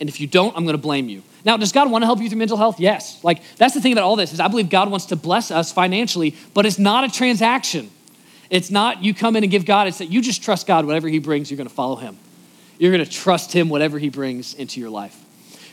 And 0.00 0.08
if 0.08 0.20
you 0.20 0.26
don't, 0.26 0.56
I'm 0.56 0.64
going 0.64 0.76
to 0.76 0.82
blame 0.82 1.08
you. 1.08 1.22
Now, 1.44 1.56
does 1.56 1.70
God 1.72 1.90
want 1.90 2.02
to 2.02 2.06
help 2.06 2.20
you 2.20 2.28
through 2.28 2.38
mental 2.38 2.56
health? 2.56 2.80
Yes. 2.80 3.22
Like 3.22 3.42
that's 3.56 3.74
the 3.74 3.80
thing 3.80 3.92
about 3.92 4.04
all 4.04 4.16
this 4.16 4.32
is 4.32 4.40
I 4.40 4.48
believe 4.48 4.70
God 4.70 4.90
wants 4.90 5.06
to 5.06 5.16
bless 5.16 5.50
us 5.50 5.70
financially, 5.70 6.34
but 6.54 6.66
it's 6.66 6.78
not 6.78 7.04
a 7.04 7.08
transaction. 7.10 7.90
It's 8.50 8.70
not 8.70 9.04
you 9.04 9.12
come 9.12 9.36
in 9.36 9.44
and 9.44 9.50
give 9.50 9.66
God, 9.66 9.86
it's 9.86 9.98
that 9.98 10.06
you 10.06 10.22
just 10.22 10.42
trust 10.42 10.66
God 10.66 10.86
whatever 10.86 11.08
he 11.08 11.18
brings, 11.18 11.50
you're 11.50 11.58
going 11.58 11.68
to 11.68 11.74
follow 11.74 11.96
him. 11.96 12.16
You're 12.78 12.92
going 12.92 13.04
to 13.04 13.10
trust 13.10 13.52
him 13.52 13.68
whatever 13.68 13.98
he 13.98 14.08
brings 14.08 14.54
into 14.54 14.80
your 14.80 14.88
life. 14.88 15.22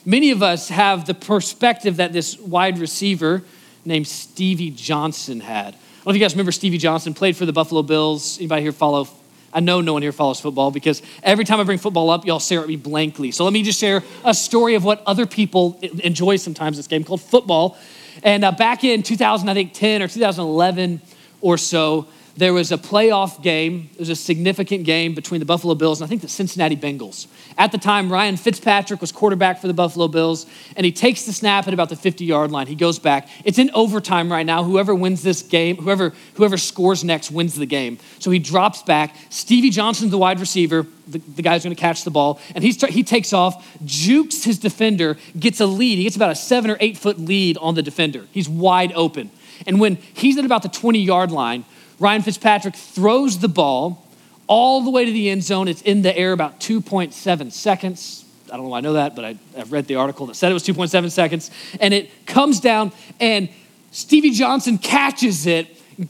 Many 0.05 0.31
of 0.31 0.43
us 0.43 0.69
have 0.69 1.05
the 1.05 1.13
perspective 1.13 1.97
that 1.97 2.11
this 2.11 2.37
wide 2.37 2.77
receiver 2.79 3.43
named 3.85 4.07
Stevie 4.07 4.71
Johnson 4.71 5.39
had 5.39 5.75
don't 6.05 6.11
know 6.11 6.17
if 6.17 6.19
you 6.19 6.25
guys 6.25 6.33
remember 6.35 6.51
Stevie 6.51 6.77
Johnson, 6.77 7.15
played 7.15 7.35
for 7.35 7.47
the 7.47 7.51
Buffalo 7.51 7.81
Bills. 7.81 8.37
Anybody 8.37 8.61
here 8.61 8.71
follow? 8.71 9.07
I 9.51 9.59
know 9.59 9.81
no 9.81 9.93
one 9.93 10.03
here 10.03 10.11
follows 10.11 10.39
football 10.39 10.69
because 10.69 11.01
every 11.23 11.45
time 11.45 11.59
I 11.59 11.63
bring 11.63 11.79
football 11.79 12.11
up, 12.11 12.27
y'all 12.27 12.39
stare 12.39 12.61
at 12.61 12.67
me 12.67 12.75
blankly. 12.75 13.31
So 13.31 13.43
let 13.43 13.53
me 13.53 13.63
just 13.63 13.79
share 13.79 14.03
a 14.23 14.31
story 14.31 14.75
of 14.75 14.83
what 14.83 15.01
other 15.07 15.25
people 15.25 15.79
enjoy 15.81 16.35
sometimes 16.35 16.77
this 16.77 16.85
game 16.85 17.03
called 17.03 17.21
football. 17.21 17.75
And 18.21 18.45
uh, 18.45 18.51
back 18.51 18.83
in 18.83 19.01
2000, 19.01 19.49
I 19.49 19.55
think 19.55 19.73
10 19.73 20.03
or 20.03 20.07
2011 20.07 21.01
or 21.41 21.57
so, 21.57 22.05
there 22.37 22.53
was 22.53 22.71
a 22.71 22.77
playoff 22.77 23.41
game. 23.41 23.89
It 23.93 23.99
was 23.99 24.09
a 24.09 24.15
significant 24.15 24.83
game 24.83 25.15
between 25.15 25.39
the 25.39 25.45
Buffalo 25.45 25.73
Bills 25.73 26.01
and 26.01 26.07
I 26.07 26.09
think 26.09 26.21
the 26.21 26.27
Cincinnati 26.27 26.75
Bengals. 26.75 27.27
At 27.57 27.71
the 27.71 27.77
time, 27.77 28.11
Ryan 28.11 28.35
Fitzpatrick 28.35 28.99
was 28.99 29.11
quarterback 29.13 29.59
for 29.59 29.67
the 29.67 29.73
Buffalo 29.73 30.09
Bills, 30.09 30.45
and 30.75 30.85
he 30.85 30.91
takes 30.91 31.23
the 31.23 31.31
snap 31.31 31.67
at 31.67 31.73
about 31.73 31.89
the 31.89 31.95
50 31.95 32.25
yard 32.25 32.51
line. 32.51 32.67
He 32.67 32.75
goes 32.75 32.99
back. 32.99 33.29
It's 33.45 33.57
in 33.57 33.71
overtime 33.73 34.29
right 34.29 34.45
now. 34.45 34.63
Whoever 34.63 34.93
wins 34.93 35.23
this 35.23 35.41
game, 35.41 35.77
whoever, 35.77 36.13
whoever 36.33 36.57
scores 36.57 37.03
next 37.03 37.31
wins 37.31 37.55
the 37.55 37.65
game. 37.65 37.99
So 38.19 38.31
he 38.31 38.39
drops 38.39 38.83
back. 38.83 39.15
Stevie 39.29 39.69
Johnson's 39.69 40.11
the 40.11 40.17
wide 40.17 40.41
receiver, 40.41 40.85
the, 41.07 41.19
the 41.19 41.41
guy's 41.41 41.63
gonna 41.63 41.75
catch 41.75 42.03
the 42.03 42.11
ball, 42.11 42.39
and 42.53 42.63
he's, 42.63 42.81
he 42.85 43.03
takes 43.03 43.31
off, 43.31 43.65
jukes 43.85 44.43
his 44.43 44.59
defender, 44.59 45.17
gets 45.39 45.61
a 45.61 45.65
lead. 45.65 45.97
He 45.97 46.03
gets 46.03 46.17
about 46.17 46.31
a 46.31 46.35
seven 46.35 46.69
or 46.69 46.77
eight 46.81 46.97
foot 46.97 47.17
lead 47.17 47.57
on 47.59 47.75
the 47.75 47.83
defender. 47.83 48.25
He's 48.31 48.49
wide 48.49 48.91
open. 48.93 49.31
And 49.65 49.79
when 49.79 49.95
he's 49.95 50.37
at 50.37 50.43
about 50.43 50.63
the 50.63 50.69
20 50.69 50.99
yard 50.99 51.31
line, 51.31 51.63
Ryan 51.99 52.21
Fitzpatrick 52.21 52.75
throws 52.75 53.39
the 53.39 53.47
ball 53.47 54.05
all 54.47 54.81
the 54.81 54.89
way 54.89 55.05
to 55.05 55.11
the 55.11 55.29
end 55.29 55.43
zone. 55.43 55.67
It's 55.67 55.81
in 55.81 56.01
the 56.01 56.15
air 56.15 56.31
about 56.31 56.59
2.7 56.59 57.51
seconds. 57.51 58.25
I 58.47 58.57
don't 58.57 58.65
know 58.65 58.69
why 58.69 58.77
I 58.77 58.81
know 58.81 58.93
that, 58.93 59.15
but 59.15 59.25
I, 59.25 59.37
have 59.55 59.71
read 59.71 59.87
the 59.87 59.95
article 59.95 60.27
that 60.27 60.35
said 60.35 60.51
it 60.51 60.53
was 60.53 60.63
2.7 60.63 61.09
seconds. 61.11 61.49
And 61.79 61.93
it 61.93 62.25
comes 62.25 62.59
down, 62.59 62.91
and 63.19 63.49
Stevie 63.91 64.31
Johnson 64.31 64.77
catches 64.77 65.47
it, 65.47 65.67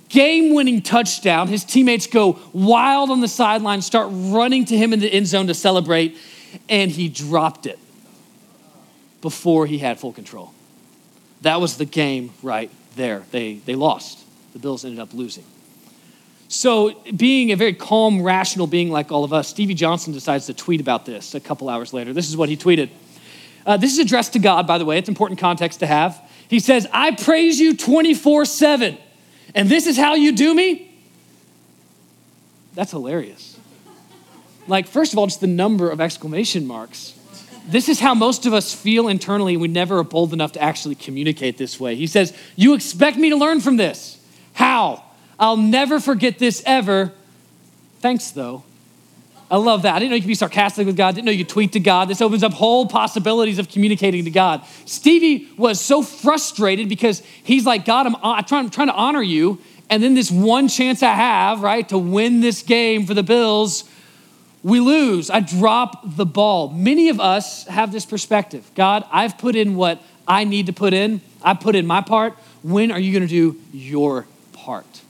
game 0.10 0.54
winning 0.54 0.82
touchdown. 0.82 1.48
His 1.48 1.64
teammates 1.64 2.08
go 2.08 2.40
wild 2.52 3.10
on 3.10 3.22
the 3.22 3.28
sideline, 3.28 3.82
start 3.82 4.10
running 4.12 4.66
to 4.66 4.78
him 4.78 4.92
in 4.92 5.00
the 5.00 5.08
end 5.08 5.28
zone 5.28 5.48
to 5.48 5.54
celebrate, 5.54 6.18
and 6.68 6.92
he 6.92 7.08
dropped 7.08 7.66
it 7.66 7.80
before 9.22 9.66
he 9.66 9.78
had 9.78 10.00
full 10.00 10.14
control. 10.14 10.54
That 11.42 11.62
was 11.62 11.78
the 11.78 11.86
game 11.86 12.32
right 12.42 12.72
there. 12.96 13.24
They, 13.32 13.56
they 13.56 13.76
lost. 13.76 14.20
The 14.54 14.60
Bills 14.60 14.84
ended 14.84 15.00
up 15.00 15.14
losing. 15.14 15.44
So, 16.48 16.94
being 17.16 17.52
a 17.52 17.56
very 17.56 17.74
calm, 17.74 18.22
rational 18.22 18.68
being 18.68 18.92
like 18.92 19.12
all 19.12 19.24
of 19.24 19.34
us, 19.34 19.48
Stevie 19.48 19.74
Johnson 19.74 20.14
decides 20.14 20.46
to 20.46 20.54
tweet 20.54 20.80
about 20.80 21.06
this 21.06 21.34
a 21.34 21.40
couple 21.40 21.70
hours 21.70 21.92
later. 21.92 22.14
This 22.14 22.30
is 22.30 22.38
what 22.38 22.50
he 22.50 22.58
tweeted. 22.58 22.90
Uh, 23.66 23.78
this 23.78 23.94
is 23.94 24.00
addressed 24.00 24.34
to 24.34 24.40
God, 24.40 24.68
by 24.68 24.78
the 24.78 24.86
way. 24.86 25.00
It's 25.00 25.10
important 25.10 25.40
context 25.40 25.80
to 25.80 25.88
have. 25.88 26.22
He 26.48 26.60
says, 26.60 26.88
I 26.94 27.12
praise 27.16 27.60
you 27.60 27.76
24 27.76 28.46
7 28.46 28.98
And 29.56 29.70
this 29.70 29.88
is 29.88 29.98
how 29.98 30.14
you 30.14 30.32
do 30.34 30.54
me? 30.54 30.94
That's 32.76 32.92
hilarious. 32.92 33.58
Like, 34.68 34.88
first 34.88 35.14
of 35.14 35.20
all, 35.20 35.26
just 35.26 35.42
the 35.42 35.48
number 35.48 35.90
of 35.90 36.02
exclamation 36.02 36.68
marks. 36.68 37.14
This 37.68 37.90
is 37.90 38.00
how 38.00 38.14
most 38.14 38.46
of 38.46 38.54
us 38.54 38.74
feel 38.74 39.08
internally, 39.08 39.58
we 39.58 39.68
never 39.68 40.00
are 40.00 40.04
bold 40.04 40.34
enough 40.34 40.52
to 40.52 40.62
actually 40.62 40.96
communicate 40.96 41.58
this 41.58 41.80
way. 41.80 41.96
He 41.96 42.06
says, 42.06 42.38
You 42.56 42.76
expect 42.76 43.18
me 43.18 43.32
to 43.32 43.36
learn 43.36 43.62
from 43.62 43.78
this. 43.78 44.22
How? 44.54 45.04
I'll 45.40 45.58
never 45.58 46.00
forget 46.00 46.40
this 46.40 46.64
ever. 46.66 47.12
Thanks, 48.00 48.32
though. 48.32 48.64
I 49.50 49.58
love 49.58 49.84
that. 49.84 49.94
I 49.94 50.00
didn't 50.00 50.10
know 50.10 50.16
you 50.16 50.22
could 50.22 50.28
be 50.28 50.36
sarcastic 50.36 50.88
with 50.88 50.98
God. 50.98 51.10
I 51.10 51.12
didn't 51.12 51.26
know 51.26 51.32
you 51.32 51.46
could 51.46 51.54
tweet 51.54 51.74
to 51.74 51.80
God. 51.80 52.08
This 52.08 52.22
opens 52.22 52.44
up 52.44 52.54
whole 52.54 52.88
possibilities 52.88 53.60
of 53.60 53.70
communicating 53.70 54.26
to 54.26 54.32
God. 54.32 54.64
Stevie 54.86 55.48
was 55.56 55.80
so 55.80 56.02
frustrated 56.02 56.90
because 56.90 57.22
he's 57.44 57.66
like, 57.66 57.86
God, 57.86 58.08
I'm, 58.08 58.16
I'm, 58.24 58.44
trying, 58.44 58.66
I'm 58.66 58.72
trying 58.72 58.88
to 58.88 58.96
honor 58.96 59.22
you. 59.22 59.60
And 59.90 60.02
then 60.02 60.16
this 60.16 60.32
one 60.32 60.68
chance 60.68 61.04
I 61.04 61.14
have, 61.14 61.62
right, 61.62 61.88
to 61.90 61.98
win 61.98 62.42
this 62.42 62.64
game 62.64 63.06
for 63.06 63.14
the 63.14 63.22
Bills, 63.22 63.84
we 64.64 64.80
lose. 64.80 65.30
I 65.30 65.42
drop 65.42 66.02
the 66.04 66.26
ball. 66.26 66.70
Many 66.70 67.10
of 67.10 67.20
us 67.20 67.68
have 67.68 67.92
this 67.92 68.06
perspective 68.06 68.70
God, 68.74 69.06
I've 69.12 69.38
put 69.38 69.56
in 69.56 69.76
what 69.76 70.02
I 70.28 70.44
need 70.44 70.66
to 70.66 70.74
put 70.74 70.94
in, 70.94 71.22
I 71.44 71.54
put 71.54 71.76
in 71.76 71.86
my 71.86 72.02
part. 72.02 72.34
When 72.64 72.92
are 72.92 73.00
you 73.00 73.12
going 73.12 73.28
to 73.28 73.54
do 73.54 73.62
your 73.72 74.26
part? 74.54 75.02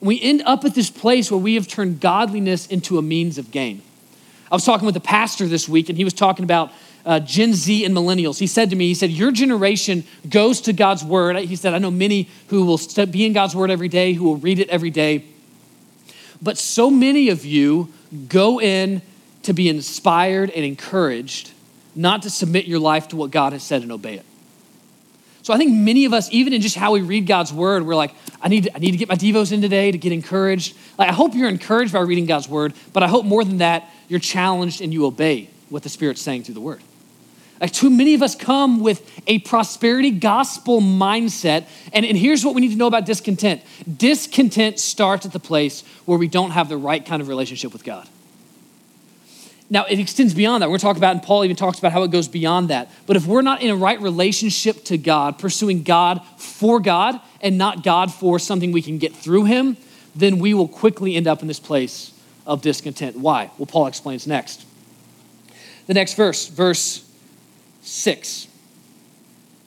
We 0.00 0.20
end 0.20 0.42
up 0.46 0.64
at 0.64 0.74
this 0.74 0.90
place 0.90 1.30
where 1.30 1.38
we 1.38 1.54
have 1.54 1.68
turned 1.68 2.00
godliness 2.00 2.66
into 2.66 2.98
a 2.98 3.02
means 3.02 3.38
of 3.38 3.50
gain. 3.50 3.82
I 4.50 4.54
was 4.54 4.64
talking 4.64 4.86
with 4.86 4.96
a 4.96 5.00
pastor 5.00 5.46
this 5.46 5.68
week, 5.68 5.88
and 5.88 5.98
he 5.98 6.04
was 6.04 6.14
talking 6.14 6.44
about 6.44 6.72
uh, 7.04 7.20
Gen 7.20 7.54
Z 7.54 7.84
and 7.84 7.94
millennials. 7.94 8.38
He 8.38 8.46
said 8.46 8.70
to 8.70 8.76
me, 8.76 8.88
he 8.88 8.94
said, 8.94 9.10
Your 9.10 9.30
generation 9.30 10.04
goes 10.28 10.60
to 10.62 10.72
God's 10.72 11.04
word. 11.04 11.36
He 11.36 11.56
said, 11.56 11.74
I 11.74 11.78
know 11.78 11.90
many 11.90 12.28
who 12.48 12.64
will 12.64 12.80
be 13.10 13.24
in 13.24 13.32
God's 13.32 13.54
word 13.54 13.70
every 13.70 13.88
day, 13.88 14.12
who 14.12 14.24
will 14.24 14.36
read 14.36 14.58
it 14.58 14.68
every 14.68 14.90
day. 14.90 15.24
But 16.42 16.58
so 16.58 16.90
many 16.90 17.28
of 17.28 17.44
you 17.44 17.92
go 18.28 18.60
in 18.60 19.02
to 19.42 19.52
be 19.52 19.68
inspired 19.68 20.50
and 20.50 20.64
encouraged, 20.64 21.52
not 21.94 22.22
to 22.22 22.30
submit 22.30 22.66
your 22.66 22.78
life 22.78 23.08
to 23.08 23.16
what 23.16 23.30
God 23.30 23.52
has 23.52 23.62
said 23.62 23.82
and 23.82 23.92
obey 23.92 24.14
it. 24.14 24.26
So 25.50 25.54
I 25.54 25.58
think 25.58 25.74
many 25.74 26.04
of 26.04 26.12
us, 26.12 26.30
even 26.30 26.52
in 26.52 26.60
just 26.60 26.76
how 26.76 26.92
we 26.92 27.00
read 27.00 27.26
God's 27.26 27.52
word, 27.52 27.84
we're 27.84 27.96
like, 27.96 28.14
I 28.40 28.46
need, 28.46 28.68
I 28.72 28.78
need 28.78 28.92
to 28.92 28.96
get 28.96 29.08
my 29.08 29.16
Devos 29.16 29.50
in 29.50 29.60
today 29.60 29.90
to 29.90 29.98
get 29.98 30.12
encouraged. 30.12 30.76
Like, 30.96 31.08
I 31.08 31.12
hope 31.12 31.34
you're 31.34 31.48
encouraged 31.48 31.92
by 31.92 31.98
reading 32.02 32.24
God's 32.24 32.48
word, 32.48 32.72
but 32.92 33.02
I 33.02 33.08
hope 33.08 33.24
more 33.24 33.42
than 33.42 33.58
that, 33.58 33.90
you're 34.06 34.20
challenged 34.20 34.80
and 34.80 34.92
you 34.92 35.06
obey 35.06 35.50
what 35.68 35.82
the 35.82 35.88
Spirit's 35.88 36.22
saying 36.22 36.44
through 36.44 36.54
the 36.54 36.60
word. 36.60 36.80
Like 37.60 37.72
too 37.72 37.90
many 37.90 38.14
of 38.14 38.22
us 38.22 38.36
come 38.36 38.78
with 38.78 39.04
a 39.26 39.40
prosperity 39.40 40.12
gospel 40.12 40.80
mindset. 40.80 41.66
And, 41.92 42.06
and 42.06 42.16
here's 42.16 42.44
what 42.44 42.54
we 42.54 42.60
need 42.60 42.70
to 42.70 42.76
know 42.76 42.86
about 42.86 43.04
discontent 43.04 43.60
discontent 43.98 44.78
starts 44.78 45.26
at 45.26 45.32
the 45.32 45.40
place 45.40 45.82
where 46.04 46.16
we 46.16 46.28
don't 46.28 46.52
have 46.52 46.68
the 46.68 46.76
right 46.76 47.04
kind 47.04 47.20
of 47.20 47.26
relationship 47.26 47.72
with 47.72 47.82
God. 47.82 48.08
Now, 49.72 49.84
it 49.84 50.00
extends 50.00 50.34
beyond 50.34 50.62
that. 50.62 50.66
We're 50.66 50.72
going 50.72 50.80
to 50.80 50.86
talk 50.86 50.96
about, 50.96 51.12
and 51.12 51.22
Paul 51.22 51.44
even 51.44 51.56
talks 51.56 51.78
about 51.78 51.92
how 51.92 52.02
it 52.02 52.10
goes 52.10 52.26
beyond 52.26 52.70
that. 52.70 52.90
But 53.06 53.16
if 53.16 53.26
we're 53.26 53.40
not 53.40 53.62
in 53.62 53.70
a 53.70 53.76
right 53.76 54.00
relationship 54.00 54.84
to 54.86 54.98
God, 54.98 55.38
pursuing 55.38 55.84
God 55.84 56.22
for 56.36 56.80
God 56.80 57.20
and 57.40 57.56
not 57.56 57.84
God 57.84 58.12
for 58.12 58.40
something 58.40 58.72
we 58.72 58.82
can 58.82 58.98
get 58.98 59.14
through 59.14 59.44
Him, 59.44 59.76
then 60.16 60.40
we 60.40 60.54
will 60.54 60.66
quickly 60.66 61.14
end 61.14 61.28
up 61.28 61.40
in 61.40 61.46
this 61.46 61.60
place 61.60 62.12
of 62.46 62.62
discontent. 62.62 63.16
Why? 63.16 63.52
Well, 63.58 63.66
Paul 63.66 63.86
explains 63.86 64.26
next. 64.26 64.66
The 65.86 65.94
next 65.94 66.14
verse, 66.14 66.48
verse 66.48 67.08
6. 67.82 68.48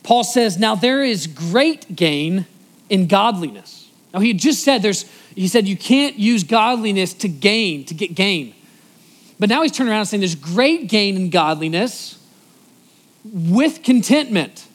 Paul 0.03 0.25
says, 0.25 0.57
Now 0.57 0.75
there 0.75 1.01
is 1.01 1.27
great 1.27 1.95
gain 1.95 2.45
in 2.89 3.07
godliness. 3.07 3.89
Now, 4.13 4.19
he 4.19 4.33
just 4.33 4.63
said 4.63 4.81
there's, 4.81 5.10
he 5.33 5.48
said 5.48 5.65
you 5.65 5.77
can't 5.77 6.19
use 6.19 6.43
godliness 6.43 7.13
to 7.15 7.29
gain, 7.29 7.86
to 7.86 7.93
get 7.93 8.13
gain. 8.13 8.53
But 9.43 9.50
now 9.50 9.62
he's 9.62 9.73
turning 9.73 9.91
around 9.91 10.00
and 10.00 10.07
saying 10.07 10.21
there's 10.21 10.35
great 10.35 10.88
gain 10.88 11.17
in 11.17 11.29
godliness 11.29 12.17
with 13.25 13.83
contentment. 13.83 14.65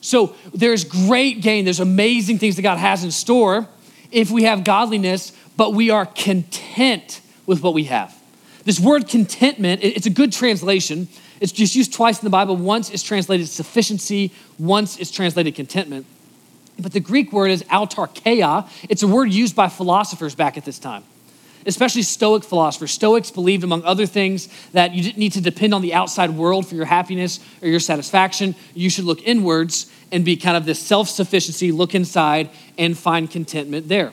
So 0.00 0.36
there's 0.54 0.84
great 0.84 1.40
gain, 1.40 1.64
there's 1.64 1.80
amazing 1.80 2.38
things 2.38 2.54
that 2.54 2.62
God 2.62 2.78
has 2.78 3.02
in 3.02 3.10
store 3.10 3.66
if 4.12 4.30
we 4.30 4.44
have 4.44 4.62
godliness, 4.62 5.32
but 5.56 5.74
we 5.74 5.90
are 5.90 6.06
content 6.06 7.20
with 7.46 7.60
what 7.60 7.74
we 7.74 7.82
have. 7.86 8.16
This 8.62 8.78
word 8.78 9.08
contentment, 9.08 9.82
it's 9.82 10.06
a 10.06 10.10
good 10.10 10.30
translation. 10.32 11.08
It's 11.40 11.50
just 11.50 11.74
used 11.74 11.92
twice 11.92 12.20
in 12.20 12.26
the 12.26 12.30
Bible. 12.30 12.54
Once 12.54 12.90
it's 12.90 13.02
translated 13.02 13.48
sufficiency, 13.48 14.30
once 14.60 15.00
it's 15.00 15.10
translated 15.10 15.56
contentment. 15.56 16.06
But 16.78 16.92
the 16.92 17.00
Greek 17.00 17.32
word 17.32 17.50
is 17.50 17.64
autarkeia. 17.64 18.70
It's 18.88 19.02
a 19.02 19.08
word 19.08 19.32
used 19.32 19.56
by 19.56 19.68
philosophers 19.68 20.36
back 20.36 20.56
at 20.56 20.64
this 20.64 20.78
time 20.78 21.02
especially 21.66 22.02
Stoic 22.02 22.44
philosophers. 22.44 22.92
Stoics 22.92 23.30
believed, 23.30 23.64
among 23.64 23.84
other 23.84 24.06
things, 24.06 24.48
that 24.72 24.94
you 24.94 25.02
didn't 25.02 25.18
need 25.18 25.32
to 25.32 25.40
depend 25.40 25.74
on 25.74 25.82
the 25.82 25.94
outside 25.94 26.30
world 26.30 26.66
for 26.66 26.74
your 26.74 26.84
happiness 26.84 27.40
or 27.62 27.68
your 27.68 27.80
satisfaction. 27.80 28.54
You 28.74 28.90
should 28.90 29.04
look 29.04 29.22
inwards 29.22 29.90
and 30.10 30.24
be 30.24 30.36
kind 30.36 30.56
of 30.56 30.64
this 30.64 30.78
self 30.78 31.08
sufficiency, 31.08 31.72
look 31.72 31.94
inside 31.94 32.50
and 32.76 32.96
find 32.96 33.30
contentment 33.30 33.88
there. 33.88 34.12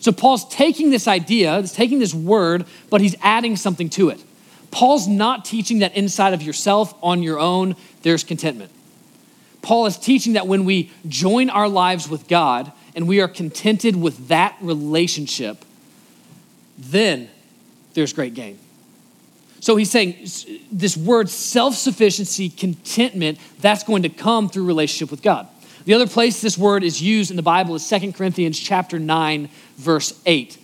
So 0.00 0.12
Paul's 0.12 0.46
taking 0.48 0.90
this 0.90 1.08
idea, 1.08 1.60
he's 1.60 1.72
taking 1.72 1.98
this 1.98 2.14
word, 2.14 2.66
but 2.90 3.00
he's 3.00 3.16
adding 3.22 3.56
something 3.56 3.88
to 3.90 4.10
it. 4.10 4.22
Paul's 4.70 5.06
not 5.08 5.44
teaching 5.44 5.78
that 5.78 5.96
inside 5.96 6.34
of 6.34 6.42
yourself 6.42 6.94
on 7.02 7.22
your 7.22 7.38
own, 7.38 7.76
there's 8.02 8.24
contentment. 8.24 8.70
Paul 9.62 9.86
is 9.86 9.96
teaching 9.96 10.34
that 10.34 10.46
when 10.46 10.66
we 10.66 10.90
join 11.08 11.48
our 11.48 11.68
lives 11.68 12.06
with 12.08 12.28
God 12.28 12.70
and 12.94 13.08
we 13.08 13.20
are 13.20 13.28
contented 13.28 13.96
with 13.96 14.28
that 14.28 14.56
relationship, 14.60 15.63
then 16.78 17.28
there's 17.94 18.12
great 18.12 18.34
gain. 18.34 18.58
So 19.60 19.76
he's 19.76 19.90
saying 19.90 20.26
this 20.70 20.96
word 20.96 21.30
self 21.30 21.74
sufficiency, 21.74 22.50
contentment, 22.50 23.38
that's 23.60 23.82
going 23.82 24.02
to 24.02 24.10
come 24.10 24.48
through 24.48 24.66
relationship 24.66 25.10
with 25.10 25.22
God. 25.22 25.48
The 25.86 25.94
other 25.94 26.06
place 26.06 26.40
this 26.40 26.58
word 26.58 26.84
is 26.84 27.00
used 27.00 27.30
in 27.30 27.36
the 27.36 27.42
Bible 27.42 27.74
is 27.74 27.88
2 27.88 28.12
Corinthians 28.12 28.58
chapter 28.58 28.98
9 28.98 29.48
verse 29.76 30.20
8. 30.26 30.58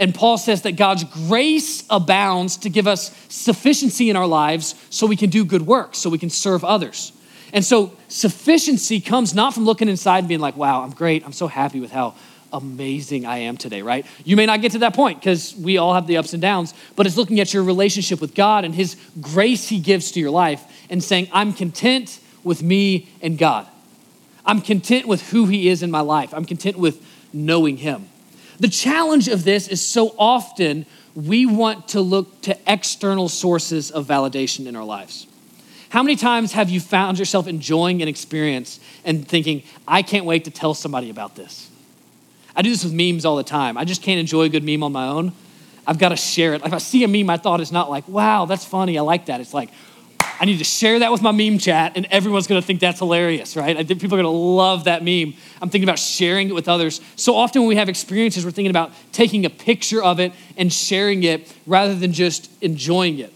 And 0.00 0.14
Paul 0.14 0.38
says 0.38 0.62
that 0.62 0.72
God's 0.72 1.04
grace 1.04 1.84
abounds 1.90 2.56
to 2.58 2.70
give 2.70 2.86
us 2.86 3.14
sufficiency 3.28 4.08
in 4.08 4.16
our 4.16 4.26
lives 4.26 4.74
so 4.88 5.06
we 5.06 5.16
can 5.16 5.28
do 5.28 5.44
good 5.44 5.62
work, 5.62 5.94
so 5.94 6.08
we 6.08 6.18
can 6.18 6.30
serve 6.30 6.64
others. 6.64 7.12
And 7.52 7.64
so 7.64 7.92
sufficiency 8.08 9.00
comes 9.00 9.34
not 9.34 9.54
from 9.54 9.64
looking 9.64 9.88
inside 9.88 10.20
and 10.20 10.28
being 10.28 10.40
like, 10.40 10.56
wow, 10.56 10.82
I'm 10.82 10.90
great. 10.90 11.24
I'm 11.24 11.32
so 11.32 11.48
happy 11.48 11.80
with 11.80 11.92
how 11.92 12.14
amazing 12.52 13.26
I 13.26 13.38
am 13.38 13.56
today, 13.56 13.82
right? 13.82 14.06
You 14.24 14.36
may 14.36 14.46
not 14.46 14.60
get 14.60 14.72
to 14.72 14.78
that 14.80 14.94
point 14.94 15.20
because 15.20 15.54
we 15.56 15.78
all 15.78 15.94
have 15.94 16.06
the 16.06 16.16
ups 16.16 16.32
and 16.32 16.42
downs, 16.42 16.74
but 16.96 17.06
it's 17.06 17.16
looking 17.16 17.40
at 17.40 17.54
your 17.54 17.62
relationship 17.62 18.20
with 18.20 18.34
God 18.34 18.64
and 18.64 18.74
His 18.74 18.96
grace 19.20 19.68
He 19.68 19.80
gives 19.80 20.12
to 20.12 20.20
your 20.20 20.30
life 20.30 20.62
and 20.88 21.02
saying, 21.02 21.28
I'm 21.32 21.52
content 21.52 22.20
with 22.42 22.62
me 22.62 23.08
and 23.22 23.38
God. 23.38 23.66
I'm 24.44 24.60
content 24.60 25.06
with 25.06 25.30
who 25.30 25.46
He 25.46 25.68
is 25.68 25.82
in 25.82 25.90
my 25.90 26.00
life. 26.00 26.34
I'm 26.34 26.44
content 26.44 26.78
with 26.78 27.04
knowing 27.32 27.76
Him. 27.76 28.08
The 28.58 28.68
challenge 28.68 29.28
of 29.28 29.44
this 29.44 29.68
is 29.68 29.84
so 29.84 30.14
often 30.18 30.86
we 31.14 31.46
want 31.46 31.88
to 31.88 32.00
look 32.00 32.42
to 32.42 32.58
external 32.66 33.28
sources 33.28 33.90
of 33.90 34.06
validation 34.06 34.66
in 34.66 34.76
our 34.76 34.84
lives. 34.84 35.26
How 35.88 36.02
many 36.02 36.14
times 36.14 36.52
have 36.52 36.70
you 36.70 36.78
found 36.78 37.18
yourself 37.18 37.48
enjoying 37.48 38.02
an 38.02 38.08
experience 38.08 38.78
and 39.04 39.26
thinking, 39.26 39.62
I 39.88 40.02
can't 40.02 40.24
wait 40.24 40.44
to 40.44 40.50
tell 40.50 40.74
somebody 40.74 41.10
about 41.10 41.36
this? 41.36 41.69
I 42.54 42.62
do 42.62 42.70
this 42.70 42.84
with 42.84 42.92
memes 42.92 43.24
all 43.24 43.36
the 43.36 43.44
time. 43.44 43.76
I 43.78 43.84
just 43.84 44.02
can't 44.02 44.20
enjoy 44.20 44.44
a 44.44 44.48
good 44.48 44.64
meme 44.64 44.82
on 44.82 44.92
my 44.92 45.08
own. 45.08 45.32
I've 45.86 45.98
got 45.98 46.10
to 46.10 46.16
share 46.16 46.54
it. 46.54 46.64
If 46.64 46.72
I 46.72 46.78
see 46.78 47.04
a 47.04 47.08
meme, 47.08 47.26
my 47.26 47.36
thought 47.36 47.60
is 47.60 47.72
not 47.72 47.90
like, 47.90 48.06
wow, 48.08 48.44
that's 48.44 48.64
funny. 48.64 48.98
I 48.98 49.02
like 49.02 49.26
that. 49.26 49.40
It's 49.40 49.54
like, 49.54 49.70
I 50.40 50.46
need 50.46 50.56
to 50.56 50.64
share 50.64 50.98
that 51.00 51.12
with 51.12 51.20
my 51.20 51.32
meme 51.32 51.58
chat, 51.58 51.92
and 51.96 52.06
everyone's 52.06 52.46
gonna 52.46 52.62
think 52.62 52.80
that's 52.80 52.98
hilarious, 52.98 53.56
right? 53.56 53.76
I 53.76 53.84
think 53.84 54.00
people 54.00 54.18
are 54.18 54.22
gonna 54.22 54.34
love 54.34 54.84
that 54.84 55.04
meme. 55.04 55.34
I'm 55.60 55.68
thinking 55.68 55.84
about 55.86 55.98
sharing 55.98 56.48
it 56.48 56.54
with 56.54 56.66
others. 56.66 57.02
So 57.16 57.34
often 57.34 57.60
when 57.60 57.68
we 57.68 57.76
have 57.76 57.90
experiences, 57.90 58.44
we're 58.44 58.50
thinking 58.50 58.70
about 58.70 58.92
taking 59.12 59.44
a 59.44 59.50
picture 59.50 60.02
of 60.02 60.18
it 60.18 60.32
and 60.56 60.72
sharing 60.72 61.24
it 61.24 61.54
rather 61.66 61.94
than 61.94 62.14
just 62.14 62.50
enjoying 62.62 63.18
it. 63.18 63.34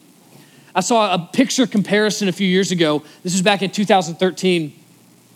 I 0.75 0.81
saw 0.81 1.13
a 1.13 1.19
picture 1.19 1.67
comparison 1.67 2.29
a 2.29 2.33
few 2.33 2.49
years 2.49 2.73
ago. 2.73 3.03
This 3.23 3.35
was 3.35 3.43
back 3.43 3.61
in 3.61 3.71
2013 3.71 4.73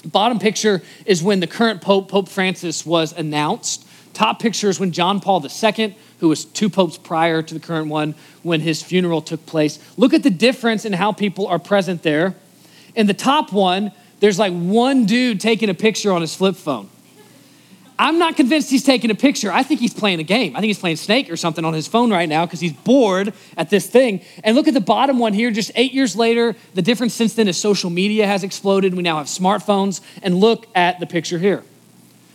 Bottom 0.04 0.38
picture 0.38 0.82
is 1.06 1.22
when 1.22 1.40
the 1.40 1.46
current 1.46 1.80
Pope, 1.80 2.08
Pope 2.08 2.28
Francis, 2.28 2.86
was 2.86 3.12
announced. 3.12 3.86
Top 4.14 4.40
picture 4.40 4.68
is 4.68 4.80
when 4.80 4.92
John 4.92 5.20
Paul 5.20 5.44
II, 5.44 5.96
who 6.20 6.28
was 6.28 6.44
two 6.44 6.68
popes 6.68 6.98
prior 6.98 7.42
to 7.42 7.54
the 7.54 7.60
current 7.60 7.88
one, 7.88 8.14
when 8.42 8.60
his 8.60 8.82
funeral 8.82 9.22
took 9.22 9.44
place. 9.46 9.78
Look 9.96 10.14
at 10.14 10.22
the 10.22 10.30
difference 10.30 10.84
in 10.84 10.92
how 10.92 11.12
people 11.12 11.46
are 11.46 11.58
present 11.58 12.02
there. 12.02 12.34
In 12.94 13.06
the 13.06 13.14
top 13.14 13.52
one, 13.52 13.92
there's 14.20 14.38
like 14.38 14.52
one 14.52 15.06
dude 15.06 15.40
taking 15.40 15.68
a 15.68 15.74
picture 15.74 16.12
on 16.12 16.20
his 16.20 16.34
flip 16.34 16.56
phone. 16.56 16.88
I'm 18.00 18.18
not 18.18 18.36
convinced 18.36 18.70
he's 18.70 18.84
taking 18.84 19.10
a 19.10 19.14
picture. 19.14 19.50
I 19.50 19.64
think 19.64 19.80
he's 19.80 19.92
playing 19.92 20.20
a 20.20 20.24
game. 20.24 20.54
I 20.54 20.60
think 20.60 20.68
he's 20.68 20.78
playing 20.78 20.96
Snake 20.96 21.30
or 21.30 21.36
something 21.36 21.64
on 21.64 21.74
his 21.74 21.88
phone 21.88 22.12
right 22.12 22.28
now 22.28 22.46
because 22.46 22.60
he's 22.60 22.72
bored 22.72 23.32
at 23.56 23.70
this 23.70 23.88
thing. 23.88 24.22
And 24.44 24.54
look 24.54 24.68
at 24.68 24.74
the 24.74 24.80
bottom 24.80 25.18
one 25.18 25.32
here, 25.32 25.50
just 25.50 25.72
eight 25.74 25.92
years 25.92 26.14
later. 26.14 26.54
The 26.74 26.82
difference 26.82 27.14
since 27.14 27.34
then 27.34 27.48
is 27.48 27.56
social 27.56 27.90
media 27.90 28.26
has 28.26 28.44
exploded. 28.44 28.94
We 28.94 29.02
now 29.02 29.18
have 29.18 29.26
smartphones. 29.26 30.00
And 30.22 30.36
look 30.36 30.66
at 30.76 31.00
the 31.00 31.06
picture 31.06 31.38
here. 31.38 31.64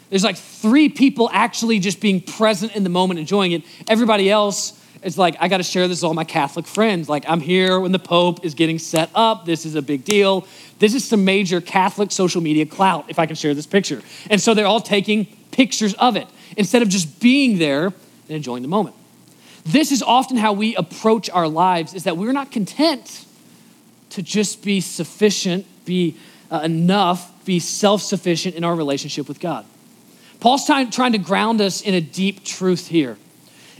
There's 0.10 0.24
like 0.26 0.36
three 0.36 0.90
people 0.90 1.30
actually 1.32 1.80
just 1.80 2.02
being 2.02 2.20
present 2.20 2.76
in 2.76 2.84
the 2.84 2.90
moment, 2.90 3.20
enjoying 3.20 3.54
it. 3.54 3.64
Everybody 3.88 4.30
else 4.30 4.80
is 5.02 5.18
like, 5.18 5.36
I 5.40 5.48
got 5.48 5.58
to 5.58 5.64
share 5.64 5.88
this 5.88 6.00
with 6.00 6.04
all 6.04 6.14
my 6.14 6.24
Catholic 6.26 6.68
friends. 6.68 7.08
Like, 7.08 7.24
I'm 7.28 7.40
here 7.40 7.80
when 7.80 7.94
the 7.94 8.00
Pope 8.00 8.46
is 8.46 8.54
getting 8.54 8.80
set 8.80 9.10
up. 9.16 9.46
This 9.46 9.66
is 9.66 9.76
a 9.76 9.82
big 9.82 10.04
deal. 10.04 10.46
This 10.80 10.94
is 10.94 11.06
some 11.06 11.24
major 11.24 11.62
Catholic 11.62 12.12
social 12.12 12.42
media 12.42 12.66
clout, 12.66 13.06
if 13.08 13.18
I 13.18 13.26
can 13.26 13.36
share 13.36 13.54
this 13.54 13.66
picture. 13.66 14.02
And 14.30 14.42
so 14.42 14.54
they're 14.54 14.68
all 14.68 14.82
taking 14.82 15.26
pictures 15.54 15.94
of 15.94 16.18
it 16.18 16.28
instead 16.58 16.82
of 16.82 16.90
just 16.90 17.22
being 17.22 17.58
there 17.58 17.86
and 17.86 17.96
enjoying 18.30 18.62
the 18.62 18.68
moment. 18.68 18.96
This 19.64 19.94
is 19.94 20.04
often 20.04 20.36
how 20.36 20.52
we 20.52 20.76
approach 20.76 21.30
our 21.30 21.48
lives 21.48 21.94
is 21.94 22.04
that 22.04 22.18
we're 22.18 22.34
not 22.34 22.52
content 22.52 23.26
to 24.10 24.22
just 24.22 24.64
be 24.64 24.82
sufficient, 24.82 25.66
be 25.86 26.18
uh, 26.52 26.60
enough, 26.64 27.46
be 27.46 27.60
self-sufficient 27.60 28.56
in 28.56 28.64
our 28.64 28.76
relationship 28.76 29.28
with 29.28 29.40
God. 29.40 29.66
Paul's 30.40 30.66
trying, 30.66 30.92
trying 30.92 31.14
to 31.14 31.18
ground 31.18 31.62
us 31.62 31.82
in 31.82 31.94
a 31.94 32.02
deep 32.02 32.44
truth 32.44 32.88
here. 32.88 33.18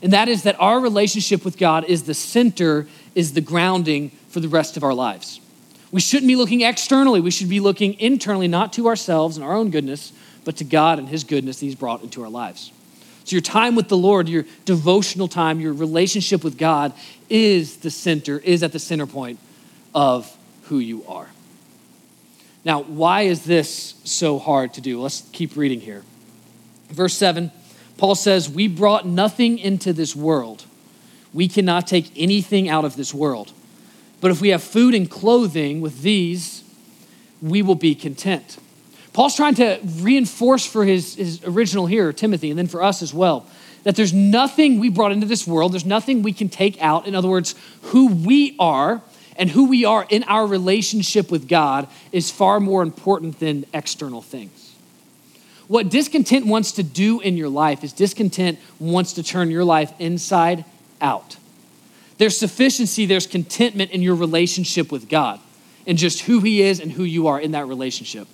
And 0.02 0.14
that 0.14 0.30
is 0.30 0.44
that 0.44 0.60
our 0.60 0.80
relationship 0.80 1.44
with 1.44 1.58
God 1.58 1.84
is 1.86 2.04
the 2.04 2.14
center, 2.14 2.88
is 3.16 3.34
the 3.34 3.42
grounding 3.42 4.10
for 4.30 4.40
the 4.40 4.48
rest 4.48 4.78
of 4.78 4.84
our 4.84 4.94
lives. 4.94 5.42
We 5.92 6.02
shouldn't 6.02 6.28
be 6.28 6.36
looking 6.36 6.62
externally. 6.62 7.22
We 7.22 7.32
should 7.32 7.50
be 7.50 7.60
looking 7.60 8.00
internally, 8.00 8.48
not 8.48 8.74
to 8.74 8.88
ourselves 8.88 9.38
and 9.38 9.46
our 9.46 9.54
own 9.54 9.70
goodness, 9.70 10.12
but 10.46 10.58
to 10.58 10.64
God 10.64 11.00
and 11.00 11.08
His 11.08 11.24
goodness 11.24 11.60
that 11.60 11.66
He's 11.66 11.76
brought 11.76 12.04
into 12.04 12.24
our 12.24 12.30
lives. 12.30 12.72
So, 13.26 13.36
your 13.36 13.42
time 13.42 13.76
with 13.76 13.88
the 13.88 13.98
Lord, 13.98 14.28
your 14.28 14.46
devotional 14.66 15.28
time, 15.28 15.60
your 15.60 15.74
relationship 15.74 16.44
with 16.44 16.58
God 16.58 16.94
is 17.30 17.78
the 17.78 17.90
center, 17.90 18.40
is 18.40 18.64
at 18.64 18.74
the 18.74 18.80
center 18.80 19.08
point 19.08 19.40
of 19.96 20.36
who 20.64 20.80
you 20.80 21.06
are. 21.08 21.30
Now, 22.66 22.82
why 22.82 23.22
is 23.24 23.44
this 23.44 23.96
so 24.04 24.40
hard 24.40 24.74
to 24.76 24.82
do? 24.82 25.02
Let's 25.02 25.22
keep 25.32 25.56
reading 25.56 25.82
here. 25.82 26.04
Verse 26.90 27.16
7, 27.16 27.52
Paul 27.98 28.16
says, 28.16 28.50
We 28.50 28.68
brought 28.68 29.06
nothing 29.06 29.58
into 29.60 29.94
this 29.94 30.16
world. 30.16 30.66
We 31.34 31.48
cannot 31.48 31.88
take 31.88 32.12
anything 32.16 32.70
out 32.70 32.86
of 32.86 32.96
this 32.96 33.14
world. 33.14 33.52
But 34.22 34.32
if 34.32 34.40
we 34.40 34.50
have 34.50 34.64
food 34.64 34.94
and 34.94 35.10
clothing 35.10 35.82
with 35.82 36.02
these, 36.02 36.64
we 37.42 37.62
will 37.62 37.76
be 37.76 37.96
content. 37.96 38.58
Paul's 39.14 39.36
trying 39.36 39.56
to 39.56 39.80
reinforce 40.00 40.66
for 40.66 40.84
his, 40.84 41.16
his 41.16 41.44
original 41.44 41.86
hearer, 41.86 42.12
Timothy, 42.12 42.50
and 42.50 42.58
then 42.58 42.68
for 42.68 42.82
us 42.82 43.02
as 43.02 43.14
well, 43.14 43.46
that 43.84 43.96
there's 43.96 44.14
nothing 44.14 44.80
we 44.80 44.90
brought 44.90 45.12
into 45.12 45.28
this 45.28 45.46
world, 45.46 45.74
there's 45.74 45.86
nothing 45.86 46.24
we 46.24 46.34
can 46.34 46.50
take 46.50 46.82
out. 46.82 47.06
In 47.06 47.14
other 47.14 47.28
words, 47.28 47.54
who 47.84 48.08
we 48.08 48.56
are 48.60 49.02
and 49.38 49.50
who 49.50 49.70
we 49.70 49.86
are 49.86 50.06
in 50.10 50.24
our 50.24 50.48
relationship 50.48 51.32
with 51.32 51.48
God 51.48 51.88
is 52.12 52.32
far 52.32 52.60
more 52.60 52.82
important 52.82 53.40
than 53.40 53.66
external 53.74 54.22
things. 54.22 54.76
What 55.68 55.90
discontent 55.90 56.46
wants 56.46 56.74
to 56.74 56.84
do 56.84 57.20
in 57.20 57.38
your 57.38 57.50
life 57.50 57.84
is 57.84 57.94
discontent 57.94 58.60
wants 58.80 59.14
to 59.14 59.24
turn 59.24 59.50
your 59.50 59.64
life 59.64 59.94
inside 60.00 60.66
out. 61.02 61.38
There's 62.18 62.38
sufficiency, 62.38 63.06
there's 63.06 63.28
contentment 63.28 63.92
in 63.92 64.02
your 64.02 64.16
relationship 64.16 64.92
with 64.92 65.10
God 65.10 65.40
and 65.88 65.98
just 65.98 66.22
who 66.22 66.40
He 66.42 66.62
is 66.62 66.80
and 66.80 66.92
who 66.92 67.04
you 67.04 67.28
are 67.28 67.40
in 67.40 67.52
that 67.52 67.68
relationship. 67.68 68.28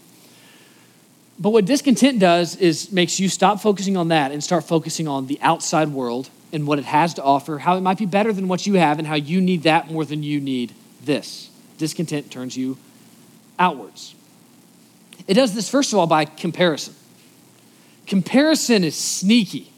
But 1.40 1.52
what 1.52 1.66
discontent 1.66 2.20
does 2.20 2.56
is 2.58 2.92
makes 2.92 3.20
you 3.20 3.30
stop 3.30 3.62
focusing 3.62 3.96
on 3.96 4.10
that 4.10 4.32
and 4.32 4.44
start 4.44 4.66
focusing 4.66 5.08
on 5.08 5.28
the 5.28 5.40
outside 5.42 5.88
world 5.88 6.30
and 6.52 6.68
what 6.68 6.80
it 6.80 6.86
has 6.86 7.14
to 7.14 7.24
offer, 7.24 7.60
how 7.60 7.78
it 7.78 7.82
might 7.82 7.98
be 7.98 8.06
better 8.06 8.34
than 8.34 8.48
what 8.48 8.68
you 8.68 8.74
have, 8.74 9.00
and 9.00 9.08
how 9.08 9.16
you 9.16 9.40
need 9.40 9.64
that 9.64 9.90
more 9.90 10.04
than 10.04 10.22
you 10.22 10.42
need 10.42 10.74
this. 11.04 11.50
Discontent 11.78 12.30
turns 12.30 12.58
you 12.58 12.78
outwards. 13.58 14.16
It 15.28 15.36
does 15.36 15.54
this, 15.54 15.70
first 15.70 15.94
of 15.94 16.00
all, 16.00 16.08
by 16.08 16.26
comparison. 16.26 16.94
Comparison 18.06 18.84
is 18.84 18.96
sneaky. 18.96 19.72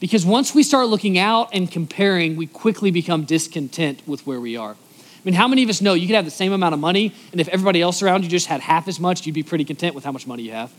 Because 0.00 0.24
once 0.24 0.54
we 0.54 0.62
start 0.62 0.88
looking 0.88 1.18
out 1.18 1.50
and 1.52 1.70
comparing, 1.70 2.36
we 2.36 2.46
quickly 2.46 2.90
become 2.90 3.24
discontent 3.24 4.00
with 4.06 4.26
where 4.26 4.40
we 4.40 4.56
are. 4.56 4.72
I 4.72 5.20
mean, 5.24 5.34
how 5.34 5.48
many 5.48 5.64
of 5.64 5.68
us 5.68 5.80
know 5.80 5.94
you 5.94 6.06
could 6.06 6.16
have 6.16 6.24
the 6.24 6.30
same 6.30 6.52
amount 6.52 6.72
of 6.72 6.80
money, 6.80 7.12
and 7.32 7.40
if 7.40 7.48
everybody 7.48 7.82
else 7.82 8.02
around 8.02 8.22
you 8.22 8.30
just 8.30 8.46
had 8.46 8.60
half 8.60 8.88
as 8.88 9.00
much, 9.00 9.26
you'd 9.26 9.34
be 9.34 9.42
pretty 9.42 9.64
content 9.64 9.94
with 9.94 10.04
how 10.04 10.12
much 10.12 10.26
money 10.26 10.44
you 10.44 10.52
have? 10.52 10.72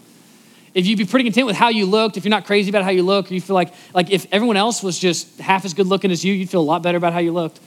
If 0.73 0.85
you'd 0.85 0.97
be 0.97 1.05
pretty 1.05 1.23
content 1.23 1.47
with 1.47 1.55
how 1.55 1.69
you 1.69 1.85
looked, 1.85 2.17
if 2.17 2.23
you're 2.23 2.29
not 2.29 2.45
crazy 2.45 2.69
about 2.69 2.83
how 2.83 2.91
you 2.91 3.03
look, 3.03 3.31
or 3.31 3.33
you 3.33 3.41
feel 3.41 3.55
like, 3.55 3.73
like 3.93 4.11
if 4.11 4.27
everyone 4.31 4.57
else 4.57 4.83
was 4.83 4.99
just 4.99 5.39
half 5.39 5.65
as 5.65 5.73
good 5.73 5.87
looking 5.87 6.11
as 6.11 6.23
you, 6.23 6.33
you'd 6.33 6.49
feel 6.49 6.61
a 6.61 6.63
lot 6.63 6.83
better 6.83 6.97
about 6.97 7.13
how 7.13 7.19
you 7.19 7.31
looked. 7.31 7.59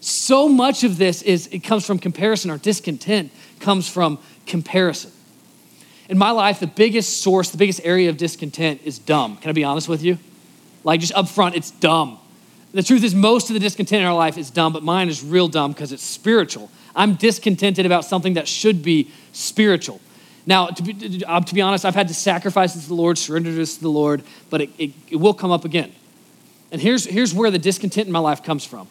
So 0.00 0.48
much 0.48 0.84
of 0.84 0.98
this 0.98 1.22
is 1.22 1.48
it 1.48 1.60
comes 1.60 1.86
from 1.86 1.98
comparison, 1.98 2.50
or 2.50 2.58
discontent 2.58 3.32
comes 3.60 3.88
from 3.88 4.18
comparison. 4.46 5.12
In 6.08 6.18
my 6.18 6.30
life, 6.30 6.58
the 6.60 6.66
biggest 6.66 7.20
source, 7.22 7.50
the 7.50 7.58
biggest 7.58 7.80
area 7.84 8.08
of 8.08 8.16
discontent 8.16 8.80
is 8.84 8.98
dumb. 8.98 9.36
Can 9.36 9.50
I 9.50 9.52
be 9.52 9.64
honest 9.64 9.88
with 9.88 10.02
you? 10.02 10.18
Like, 10.84 11.00
just 11.00 11.12
up 11.12 11.28
front, 11.28 11.54
it's 11.54 11.70
dumb. 11.70 12.18
The 12.72 12.82
truth 12.82 13.04
is, 13.04 13.14
most 13.14 13.50
of 13.50 13.54
the 13.54 13.60
discontent 13.60 14.02
in 14.02 14.06
our 14.06 14.14
life 14.14 14.38
is 14.38 14.50
dumb, 14.50 14.72
but 14.72 14.82
mine 14.82 15.08
is 15.08 15.22
real 15.22 15.48
dumb 15.48 15.72
because 15.72 15.92
it's 15.92 16.02
spiritual. 16.02 16.70
I'm 16.94 17.14
discontented 17.14 17.86
about 17.86 18.04
something 18.04 18.34
that 18.34 18.48
should 18.48 18.82
be 18.82 19.10
spiritual. 19.32 20.00
Now, 20.48 20.68
to 20.68 20.82
be, 20.82 21.22
uh, 21.26 21.40
to 21.42 21.54
be 21.54 21.60
honest, 21.60 21.84
I've 21.84 21.94
had 21.94 22.08
to 22.08 22.14
sacrifice 22.14 22.72
this 22.72 22.84
to 22.84 22.88
the 22.88 22.94
Lord, 22.94 23.18
surrender 23.18 23.52
this 23.52 23.74
to 23.74 23.82
the 23.82 23.90
Lord, 23.90 24.22
but 24.48 24.62
it, 24.62 24.70
it, 24.78 24.90
it 25.10 25.16
will 25.16 25.34
come 25.34 25.50
up 25.50 25.66
again. 25.66 25.92
And 26.72 26.80
here's, 26.80 27.04
here's 27.04 27.34
where 27.34 27.50
the 27.50 27.58
discontent 27.58 28.06
in 28.06 28.12
my 28.14 28.18
life 28.18 28.42
comes 28.42 28.64
from. 28.64 28.88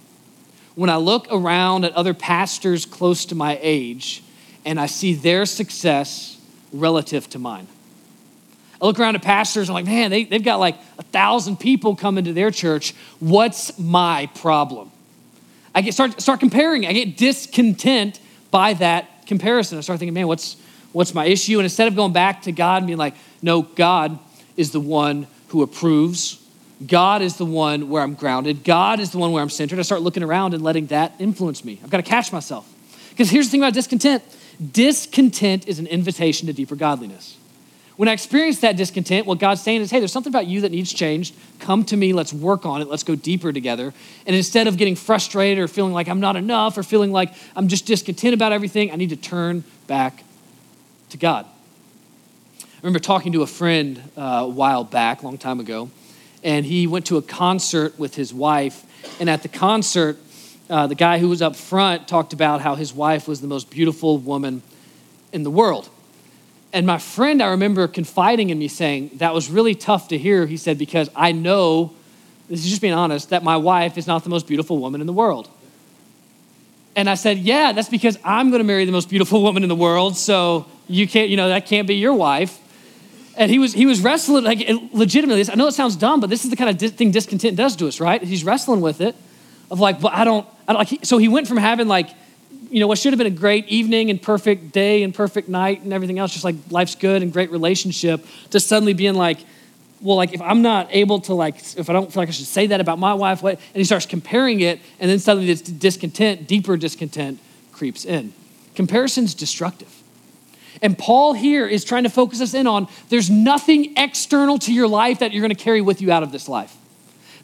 When 0.75 0.91
I 0.91 0.97
look 0.97 1.25
around 1.31 1.83
at 1.83 1.93
other 1.93 2.13
pastors 2.13 2.85
close 2.85 3.25
to 3.25 3.35
my 3.35 3.57
age 3.59 4.21
and 4.65 4.79
I 4.79 4.85
see 4.85 5.15
their 5.15 5.47
success 5.47 6.39
relative 6.71 7.27
to 7.31 7.39
mine. 7.39 7.65
I 8.79 8.85
look 8.85 8.99
around 8.99 9.15
at 9.15 9.23
pastors, 9.23 9.67
and 9.67 9.75
I'm 9.75 9.83
like, 9.83 9.91
man, 9.91 10.11
they, 10.11 10.25
they've 10.25 10.43
got 10.43 10.59
like 10.59 10.75
a 10.99 11.03
thousand 11.03 11.57
people 11.57 11.95
coming 11.95 12.25
to 12.25 12.33
their 12.33 12.51
church. 12.51 12.93
What's 13.19 13.79
my 13.79 14.29
problem? 14.35 14.91
I 15.73 15.81
get 15.81 15.95
start 15.95 16.21
start 16.21 16.39
comparing. 16.39 16.85
I 16.85 16.93
get 16.93 17.17
discontent 17.17 18.19
by 18.51 18.73
that 18.75 19.25
comparison. 19.25 19.79
I 19.79 19.81
start 19.81 19.97
thinking, 19.97 20.13
man, 20.13 20.27
what's 20.27 20.57
what's 20.97 21.13
my 21.13 21.25
issue? 21.25 21.59
And 21.59 21.63
instead 21.63 21.87
of 21.87 21.95
going 21.95 22.11
back 22.11 22.41
to 22.43 22.51
God 22.51 22.77
and 22.77 22.87
being 22.87 22.97
like, 22.97 23.13
no, 23.43 23.61
God 23.61 24.17
is 24.55 24.71
the 24.71 24.79
one 24.79 25.27
who 25.49 25.61
approves. 25.61 26.43
God 26.85 27.21
is 27.21 27.37
the 27.37 27.45
one 27.45 27.89
where 27.89 28.01
I'm 28.01 28.15
grounded. 28.15 28.63
God 28.63 28.99
is 28.99 29.11
the 29.11 29.19
one 29.19 29.31
where 29.31 29.43
I'm 29.43 29.49
centered. 29.51 29.77
I 29.77 29.83
start 29.83 30.01
looking 30.01 30.23
around 30.23 30.55
and 30.55 30.63
letting 30.63 30.87
that 30.87 31.13
influence 31.19 31.63
me. 31.63 31.79
I've 31.83 31.91
got 31.91 31.97
to 31.97 32.09
catch 32.09 32.33
myself. 32.33 32.67
Because 33.11 33.29
here's 33.29 33.45
the 33.45 33.51
thing 33.51 33.61
about 33.61 33.75
discontent 33.75 34.23
discontent 34.71 35.67
is 35.67 35.77
an 35.77 35.85
invitation 35.85 36.47
to 36.47 36.53
deeper 36.53 36.75
godliness. 36.75 37.37
When 37.95 38.09
I 38.09 38.13
experience 38.13 38.61
that 38.61 38.75
discontent, 38.75 39.27
what 39.27 39.37
God's 39.37 39.61
saying 39.61 39.81
is, 39.81 39.91
hey, 39.91 39.99
there's 39.99 40.11
something 40.11 40.31
about 40.31 40.47
you 40.47 40.61
that 40.61 40.71
needs 40.71 40.91
changed. 40.91 41.35
Come 41.59 41.83
to 41.85 41.97
me, 41.97 42.11
let's 42.11 42.33
work 42.33 42.65
on 42.65 42.81
it, 42.81 42.87
let's 42.87 43.03
go 43.03 43.13
deeper 43.13 43.53
together. 43.53 43.93
And 44.25 44.35
instead 44.35 44.65
of 44.65 44.77
getting 44.77 44.95
frustrated 44.95 45.63
or 45.63 45.67
feeling 45.67 45.93
like 45.93 46.07
I'm 46.07 46.19
not 46.19 46.35
enough 46.35 46.75
or 46.75 46.81
feeling 46.81 47.11
like 47.11 47.33
I'm 47.55 47.67
just 47.67 47.85
discontent 47.85 48.33
about 48.33 48.51
everything, 48.51 48.91
I 48.91 48.95
need 48.95 49.09
to 49.09 49.15
turn 49.15 49.63
back 49.85 50.23
to 51.09 51.17
God. 51.17 51.45
I 52.61 52.65
remember 52.81 52.99
talking 52.99 53.31
to 53.33 53.41
a 53.41 53.47
friend 53.47 54.01
uh, 54.15 54.21
a 54.21 54.47
while 54.47 54.83
back, 54.83 55.21
a 55.21 55.25
long 55.25 55.37
time 55.37 55.59
ago, 55.59 55.89
and 56.43 56.65
he 56.65 56.87
went 56.87 57.07
to 57.07 57.17
a 57.17 57.21
concert 57.21 57.97
with 57.97 58.15
his 58.15 58.33
wife. 58.33 58.85
And 59.19 59.29
at 59.29 59.41
the 59.41 59.47
concert, 59.47 60.17
uh, 60.69 60.87
the 60.87 60.95
guy 60.95 61.19
who 61.19 61.29
was 61.29 61.41
up 61.41 61.55
front 61.55 62.07
talked 62.07 62.33
about 62.33 62.61
how 62.61 62.75
his 62.75 62.93
wife 62.93 63.27
was 63.27 63.41
the 63.41 63.47
most 63.47 63.69
beautiful 63.69 64.17
woman 64.17 64.61
in 65.33 65.43
the 65.43 65.51
world. 65.51 65.89
And 66.73 66.85
my 66.85 66.97
friend, 66.97 67.41
I 67.41 67.47
remember 67.47 67.87
confiding 67.87 68.49
in 68.49 68.59
me 68.59 68.67
saying, 68.67 69.11
that 69.15 69.33
was 69.33 69.49
really 69.49 69.73
tough 69.73 70.09
to 70.09 70.17
hear. 70.17 70.45
He 70.45 70.57
said, 70.57 70.77
because 70.77 71.09
I 71.15 71.31
know, 71.31 71.93
this 72.49 72.59
is 72.59 72.69
just 72.69 72.81
being 72.81 72.93
honest, 72.93 73.29
that 73.29 73.43
my 73.43 73.57
wife 73.57 73.97
is 73.97 74.05
not 74.05 74.23
the 74.23 74.29
most 74.29 74.47
beautiful 74.47 74.77
woman 74.77 75.01
in 75.01 75.07
the 75.07 75.13
world. 75.13 75.49
And 76.95 77.09
I 77.09 77.15
said, 77.15 77.37
yeah, 77.39 77.71
that's 77.71 77.89
because 77.89 78.17
I'm 78.23 78.49
going 78.49 78.59
to 78.59 78.65
marry 78.65 78.85
the 78.85 78.91
most 78.91 79.09
beautiful 79.09 79.41
woman 79.41 79.63
in 79.63 79.69
the 79.69 79.75
world. 79.75 80.17
So 80.17 80.65
you 80.87 81.07
can't, 81.07 81.29
you 81.29 81.37
know, 81.37 81.49
that 81.49 81.65
can't 81.65 81.87
be 81.87 81.95
your 81.95 82.13
wife. 82.13 82.59
And 83.37 83.51
he 83.51 83.59
was, 83.59 83.73
he 83.73 83.85
was 83.85 84.01
wrestling, 84.01 84.43
like 84.43 84.67
legitimately, 84.93 85.45
I 85.51 85.55
know 85.55 85.67
it 85.67 85.73
sounds 85.73 85.95
dumb, 85.95 86.19
but 86.19 86.29
this 86.29 86.43
is 86.43 86.49
the 86.49 86.55
kind 86.55 86.69
of 86.69 86.91
thing 86.93 87.11
discontent 87.11 87.55
does 87.55 87.75
to 87.75 87.87
us, 87.87 87.99
right? 87.99 88.21
He's 88.21 88.43
wrestling 88.43 88.81
with 88.81 88.99
it 88.99 89.15
of 89.69 89.79
like, 89.79 90.01
well, 90.01 90.11
I 90.13 90.23
don't, 90.23 90.47
I 90.67 90.73
don't 90.73 90.91
like, 90.91 91.05
so 91.05 91.17
he 91.17 91.27
went 91.27 91.47
from 91.47 91.57
having 91.57 91.87
like, 91.87 92.09
you 92.71 92.79
know, 92.79 92.87
what 92.87 92.97
should 92.97 93.13
have 93.13 93.17
been 93.17 93.27
a 93.27 93.29
great 93.29 93.67
evening 93.67 94.09
and 94.09 94.21
perfect 94.21 94.71
day 94.71 95.03
and 95.03 95.13
perfect 95.13 95.49
night 95.49 95.81
and 95.81 95.93
everything 95.93 96.19
else, 96.19 96.31
just 96.31 96.43
like 96.43 96.55
life's 96.69 96.95
good 96.95 97.21
and 97.21 97.31
great 97.31 97.51
relationship, 97.51 98.25
to 98.49 98.59
suddenly 98.59 98.93
being 98.93 99.13
like, 99.13 99.37
well, 100.01 100.15
like 100.15 100.33
if 100.33 100.41
I'm 100.41 100.61
not 100.61 100.87
able 100.91 101.21
to 101.21 101.33
like, 101.33 101.55
if 101.77 101.89
I 101.89 101.93
don't 101.93 102.11
feel 102.11 102.21
like 102.21 102.29
I 102.29 102.31
should 102.31 102.45
say 102.45 102.67
that 102.67 102.81
about 102.81 102.99
my 102.99 103.13
wife, 103.13 103.41
what? 103.41 103.53
And 103.55 103.75
he 103.75 103.83
starts 103.83 104.05
comparing 104.05 104.59
it, 104.61 104.79
and 104.99 105.09
then 105.09 105.19
suddenly 105.19 105.47
this 105.47 105.61
discontent, 105.61 106.47
deeper 106.47 106.75
discontent, 106.75 107.39
creeps 107.71 108.03
in. 108.05 108.33
Comparison's 108.75 109.33
destructive. 109.33 109.96
And 110.81 110.97
Paul 110.97 111.33
here 111.33 111.67
is 111.67 111.83
trying 111.83 112.03
to 112.03 112.09
focus 112.09 112.41
us 112.41 112.53
in 112.53 112.67
on 112.67 112.87
there's 113.09 113.29
nothing 113.29 113.95
external 113.97 114.59
to 114.59 114.73
your 114.73 114.87
life 114.87 115.19
that 115.19 115.31
you're 115.31 115.41
going 115.41 115.55
to 115.55 115.63
carry 115.63 115.81
with 115.81 116.01
you 116.01 116.11
out 116.11 116.23
of 116.23 116.31
this 116.31 116.47
life. 116.47 116.75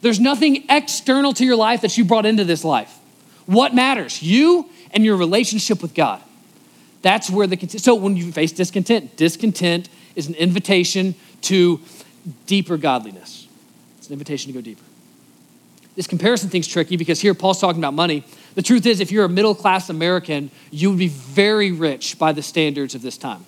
There's 0.00 0.20
nothing 0.20 0.64
external 0.68 1.32
to 1.34 1.44
your 1.44 1.56
life 1.56 1.80
that 1.80 1.96
you 1.96 2.04
brought 2.04 2.26
into 2.26 2.44
this 2.44 2.64
life. 2.64 2.94
What 3.46 3.74
matters? 3.74 4.22
You 4.22 4.68
and 4.90 5.04
your 5.04 5.16
relationship 5.16 5.82
with 5.82 5.94
God. 5.94 6.22
That's 7.02 7.28
where 7.28 7.46
the 7.46 7.56
so 7.78 7.94
when 7.94 8.16
you 8.16 8.32
face 8.32 8.52
discontent, 8.52 9.16
discontent 9.16 9.88
is 10.14 10.26
an 10.26 10.34
invitation 10.34 11.14
to 11.42 11.80
deeper 12.46 12.76
godliness. 12.76 13.46
It's 13.98 14.06
an 14.06 14.14
invitation 14.14 14.52
to 14.52 14.58
go 14.58 14.62
deeper. 14.62 14.82
This 15.96 16.06
comparison 16.06 16.48
thing's 16.48 16.66
tricky 16.66 16.96
because 16.96 17.20
here 17.20 17.34
Paul's 17.34 17.60
talking 17.60 17.80
about 17.80 17.94
money. 17.94 18.24
The 18.54 18.62
truth 18.62 18.86
is, 18.86 19.00
if 19.00 19.10
you're 19.10 19.24
a 19.24 19.28
middle 19.28 19.54
class 19.54 19.90
American, 19.90 20.50
you 20.70 20.90
would 20.90 20.98
be 20.98 21.08
very 21.08 21.72
rich 21.72 22.18
by 22.18 22.32
the 22.32 22.42
standards 22.42 22.94
of 22.94 23.02
this 23.02 23.18
time. 23.18 23.44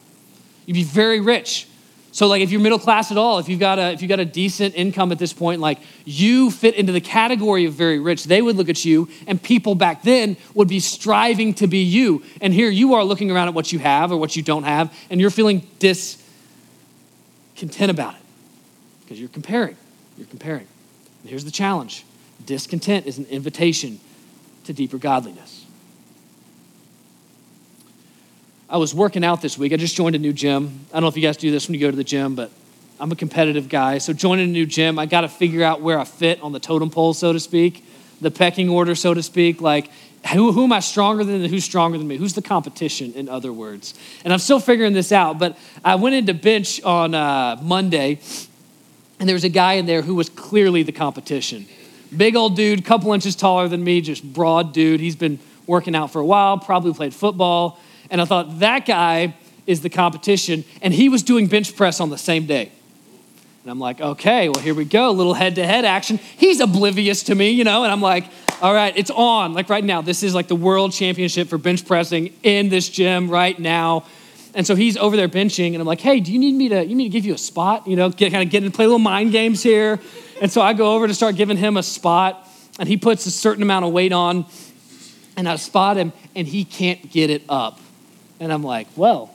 You'd 0.67 0.75
be 0.75 0.83
very 0.83 1.21
rich. 1.21 1.69
So, 2.11 2.27
like, 2.27 2.43
if 2.43 2.51
you're 2.51 2.61
middle 2.63 2.79
class 2.79 3.11
at 3.11 3.19
all, 3.19 3.39
if 3.39 3.49
you've 3.49 3.61
got 3.61 3.79
a 3.79 3.93
if 3.93 4.01
you've 4.01 4.09
got 4.09 4.21
a 4.21 4.25
decent 4.25 4.75
income 4.75 5.13
at 5.13 5.19
this 5.19 5.35
point, 5.35 5.61
like 5.61 5.79
you 6.07 6.51
fit 6.51 6.75
into 6.75 6.91
the 6.91 7.01
category 7.01 7.67
of 7.67 7.75
very 7.75 7.99
rich, 7.99 8.25
they 8.25 8.41
would 8.41 8.57
look 8.57 8.71
at 8.71 8.87
you, 8.87 9.09
and 9.27 9.41
people 9.41 9.75
back 9.75 10.03
then 10.03 10.39
would 10.55 10.67
be 10.67 10.81
striving 10.81 11.53
to 11.55 11.67
be 11.67 11.81
you. 11.81 12.23
And 12.41 12.55
here 12.55 12.71
you 12.71 12.95
are 12.95 13.05
looking 13.05 13.31
around 13.31 13.49
at 13.49 13.55
what 13.55 13.71
you 13.71 13.79
have 13.81 14.11
or 14.13 14.17
what 14.17 14.35
you 14.35 14.43
don't 14.43 14.63
have, 14.63 14.97
and 15.11 15.21
you're 15.21 15.29
feeling 15.29 15.67
discontent 15.79 16.23
about 17.91 18.15
it 18.15 18.23
because 19.03 19.21
you're 19.21 19.29
comparing. 19.29 19.77
You're 20.17 20.27
comparing. 20.27 20.67
And 21.21 21.29
here's 21.29 21.45
the 21.45 21.51
challenge: 21.51 22.05
discontent 22.47 23.07
is 23.07 23.19
an 23.19 23.27
invitation 23.27 24.01
to 24.67 24.73
deeper 24.73 24.99
godliness. 24.99 25.65
I 28.69 28.79
was 28.79 28.95
working 28.95 29.25
out 29.25 29.41
this 29.41 29.57
week. 29.57 29.73
I 29.73 29.77
just 29.77 29.95
joined 29.95 30.17
a 30.17 30.19
new 30.19 30.33
gym. 30.33 30.87
I 30.91 30.95
don't 30.95 31.03
know 31.03 31.09
if 31.09 31.17
you 31.17 31.23
guys 31.23 31.37
do 31.37 31.51
this 31.51 31.69
when 31.69 31.75
you 31.75 31.81
go 31.81 31.91
to 31.91 31.97
the 31.97 32.05
gym, 32.05 32.35
but 32.35 32.51
I'm 32.99 33.13
a 33.13 33.17
competitive 33.17 33.69
guy. 33.69 33.99
So, 33.99 34.13
joining 34.13 34.49
a 34.49 34.53
new 34.53 34.67
gym, 34.67 34.99
I 34.99 35.07
got 35.07 35.21
to 35.21 35.29
figure 35.29 35.63
out 35.63 35.83
where 35.83 35.99
I 35.99 36.05
fit 36.05 36.41
on 36.43 36.53
the 36.53 36.59
totem 36.59 36.91
pole, 36.91 37.15
so 37.15 37.33
to 37.33 37.39
speak, 37.39 37.85
the 38.21 38.31
pecking 38.31 38.69
order, 38.69 38.95
so 38.95 39.15
to 39.15 39.23
speak. 39.23 39.61
Like, 39.61 39.91
who, 40.33 40.51
who 40.51 40.65
am 40.65 40.73
I 40.73 40.81
stronger 40.81 41.23
than? 41.23 41.45
Who's 41.45 41.65
stronger 41.65 41.97
than 41.97 42.09
me? 42.09 42.17
Who's 42.17 42.35
the 42.35 42.43
competition, 42.43 43.13
in 43.13 43.29
other 43.29 43.53
words? 43.53 43.95
And 44.25 44.33
I'm 44.33 44.41
still 44.41 44.59
figuring 44.59 44.95
this 44.95 45.13
out, 45.13 45.39
but 45.39 45.57
I 45.85 45.95
went 45.95 46.17
into 46.17 46.35
bench 46.35 46.83
on 46.83 47.15
uh, 47.15 47.59
Monday, 47.63 48.19
and 49.21 49.29
there 49.29 49.35
was 49.35 49.45
a 49.45 49.49
guy 49.49 49.75
in 49.75 49.87
there 49.87 50.03
who 50.03 50.17
was 50.17 50.29
clearly 50.29 50.83
the 50.83 50.93
competition. 50.93 51.67
Big 52.17 52.37
old 52.37 52.57
dude, 52.57 52.85
couple 52.85 53.13
inches 53.13 53.37
taller 53.37 53.69
than 53.69 53.83
me, 53.85 54.01
just 54.01 54.25
broad 54.25 54.73
dude. 54.73 55.01
He's 55.01 55.17
been 55.17 55.39
working 55.67 55.95
out 55.95 56.13
for 56.13 56.21
a 56.21 56.25
while, 56.25 56.59
probably 56.59 56.93
played 56.93 57.15
football. 57.15 57.79
And 58.11 58.21
I 58.21 58.25
thought, 58.25 58.61
that 58.61 58.87
guy 58.87 59.35
is 59.67 59.81
the 59.81 59.91
competition. 59.91 60.65
And 60.81 60.95
he 60.95 61.09
was 61.09 61.23
doing 61.23 61.49
bench 61.49 61.75
press 61.77 62.01
on 62.01 62.11
the 62.11 62.19
same 62.19 62.47
day. 62.47 62.71
And 63.63 63.71
I'm 63.73 63.81
like, 63.81 64.01
okay, 64.01 64.49
well, 64.49 64.63
here 64.63 64.75
we 64.75 64.85
go, 64.85 65.11
little 65.11 65.35
head 65.35 65.57
to 65.57 65.67
head 65.67 65.85
action. 65.85 66.19
He's 66.19 66.61
oblivious 66.61 67.25
to 67.25 67.35
me, 67.35 67.51
you 67.51 67.65
know, 67.65 67.83
and 67.83 67.91
I'm 67.91 68.01
like, 68.01 68.27
all 68.63 68.73
right, 68.73 68.97
it's 68.97 69.11
on. 69.11 69.55
Like 69.55 69.69
right 69.69 69.83
now, 69.83 70.03
this 70.03 70.23
is 70.23 70.37
like 70.37 70.47
the 70.47 70.55
world 70.55 70.93
championship 70.93 71.49
for 71.49 71.59
bench 71.59 71.85
pressing 71.85 72.33
in 72.45 72.69
this 72.69 72.89
gym 72.89 73.29
right 73.29 73.59
now. 73.59 74.05
And 74.55 74.65
so 74.67 74.75
he's 74.77 74.97
over 74.97 75.17
there 75.17 75.29
benching, 75.29 75.73
and 75.73 75.77
I'm 75.77 75.87
like, 75.87 76.01
hey, 76.01 76.21
do 76.21 76.33
you 76.33 76.39
need 76.39 76.55
me 76.55 76.69
to, 76.71 76.87
you 76.87 76.95
need 76.95 77.05
to 77.05 77.11
give 77.11 77.27
you 77.27 77.35
a 77.35 77.39
spot? 77.39 77.87
You 77.87 77.97
know, 77.97 78.09
get, 78.09 78.33
kind 78.33 78.43
of 78.43 78.51
get 78.51 78.65
in, 78.65 78.71
play 78.73 78.87
little 78.87 78.99
mind 79.01 79.33
games 79.33 79.63
here. 79.63 80.01
And 80.41 80.51
so 80.51 80.61
I 80.61 80.73
go 80.75 80.95
over 80.95 81.07
to 81.07 81.15
start 81.15 81.37
giving 81.37 81.57
him 81.57 81.77
a 81.77 81.83
spot, 81.83 82.49
and 82.79 82.89
he 82.89 82.97
puts 82.97 83.27
a 83.27 83.31
certain 83.31 83.63
amount 83.63 83.85
of 83.85 83.93
weight 83.93 84.13
on, 84.13 84.47
and 85.37 85.49
I 85.49 85.57
spot 85.57 85.97
him, 85.97 86.13
and 86.35 86.47
he 86.47 86.65
can't 86.65 87.11
get 87.11 87.31
it 87.31 87.43
up. 87.49 87.81
And 88.41 88.53
I'm 88.53 88.63
like, 88.63 88.87
well. 88.97 89.33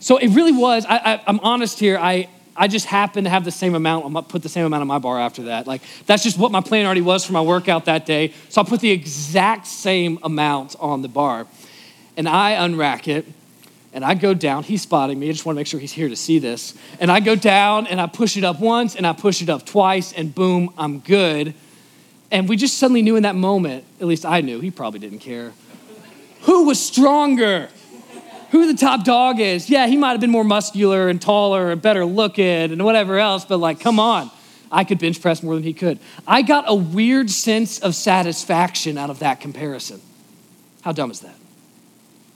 So 0.00 0.18
it 0.18 0.28
really 0.28 0.52
was, 0.52 0.84
I, 0.86 1.22
am 1.26 1.40
honest 1.40 1.80
here, 1.80 1.96
I, 1.96 2.28
I 2.54 2.68
just 2.68 2.84
happened 2.84 3.24
to 3.24 3.30
have 3.30 3.44
the 3.44 3.50
same 3.50 3.74
amount, 3.74 4.04
I'm 4.04 4.24
put 4.24 4.42
the 4.42 4.50
same 4.50 4.66
amount 4.66 4.82
on 4.82 4.86
my 4.86 4.98
bar 4.98 5.18
after 5.18 5.44
that. 5.44 5.66
Like, 5.66 5.80
that's 6.04 6.22
just 6.22 6.38
what 6.38 6.52
my 6.52 6.60
plan 6.60 6.84
already 6.84 7.00
was 7.00 7.24
for 7.24 7.32
my 7.32 7.40
workout 7.40 7.86
that 7.86 8.04
day. 8.04 8.34
So 8.50 8.60
I 8.60 8.64
put 8.64 8.80
the 8.80 8.90
exact 8.90 9.66
same 9.66 10.18
amount 10.22 10.76
on 10.78 11.00
the 11.00 11.08
bar. 11.08 11.46
And 12.16 12.28
I 12.28 12.52
unrack 12.52 13.08
it, 13.08 13.26
and 13.94 14.04
I 14.04 14.14
go 14.14 14.34
down. 14.34 14.64
He's 14.64 14.82
spotting 14.82 15.18
me. 15.18 15.30
I 15.30 15.32
just 15.32 15.46
want 15.46 15.56
to 15.56 15.60
make 15.60 15.66
sure 15.66 15.80
he's 15.80 15.92
here 15.92 16.10
to 16.10 16.16
see 16.16 16.38
this. 16.38 16.74
And 17.00 17.10
I 17.10 17.20
go 17.20 17.34
down, 17.34 17.86
and 17.86 17.98
I 17.98 18.06
push 18.06 18.36
it 18.36 18.44
up 18.44 18.60
once, 18.60 18.94
and 18.94 19.06
I 19.06 19.14
push 19.14 19.40
it 19.40 19.48
up 19.48 19.64
twice, 19.64 20.12
and 20.12 20.34
boom, 20.34 20.74
I'm 20.76 20.98
good. 20.98 21.54
And 22.30 22.48
we 22.48 22.56
just 22.56 22.76
suddenly 22.76 23.00
knew 23.00 23.16
in 23.16 23.22
that 23.22 23.36
moment, 23.36 23.84
at 24.00 24.06
least 24.06 24.26
I 24.26 24.42
knew, 24.42 24.60
he 24.60 24.70
probably 24.70 25.00
didn't 25.00 25.20
care, 25.20 25.52
who 26.42 26.66
was 26.66 26.84
stronger 26.84 27.70
who 28.54 28.68
the 28.68 28.78
top 28.78 29.04
dog 29.04 29.40
is. 29.40 29.68
Yeah, 29.68 29.88
he 29.88 29.96
might 29.96 30.12
have 30.12 30.20
been 30.20 30.30
more 30.30 30.44
muscular 30.44 31.08
and 31.08 31.20
taller 31.20 31.72
and 31.72 31.82
better 31.82 32.04
looking 32.04 32.44
and 32.44 32.84
whatever 32.84 33.18
else, 33.18 33.44
but 33.44 33.58
like, 33.58 33.80
come 33.80 33.98
on. 33.98 34.30
I 34.70 34.84
could 34.84 35.00
bench 35.00 35.20
press 35.20 35.42
more 35.42 35.54
than 35.54 35.64
he 35.64 35.72
could. 35.72 35.98
I 36.24 36.42
got 36.42 36.64
a 36.68 36.74
weird 36.74 37.30
sense 37.30 37.80
of 37.80 37.96
satisfaction 37.96 38.96
out 38.96 39.10
of 39.10 39.18
that 39.18 39.40
comparison. 39.40 40.00
How 40.82 40.92
dumb 40.92 41.10
is 41.10 41.18
that? 41.20 41.34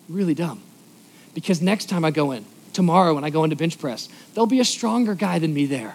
Really 0.09 0.35
dumb. 0.35 0.61
Because 1.41 1.63
next 1.63 1.89
time 1.89 2.05
I 2.05 2.11
go 2.11 2.33
in, 2.33 2.45
tomorrow 2.73 3.15
when 3.15 3.23
I 3.23 3.31
go 3.31 3.45
into 3.45 3.55
bench 3.55 3.79
press, 3.79 4.09
there'll 4.35 4.49
be 4.49 4.59
a 4.59 4.65
stronger 4.65 5.15
guy 5.15 5.39
than 5.39 5.55
me 5.55 5.67
there. 5.67 5.95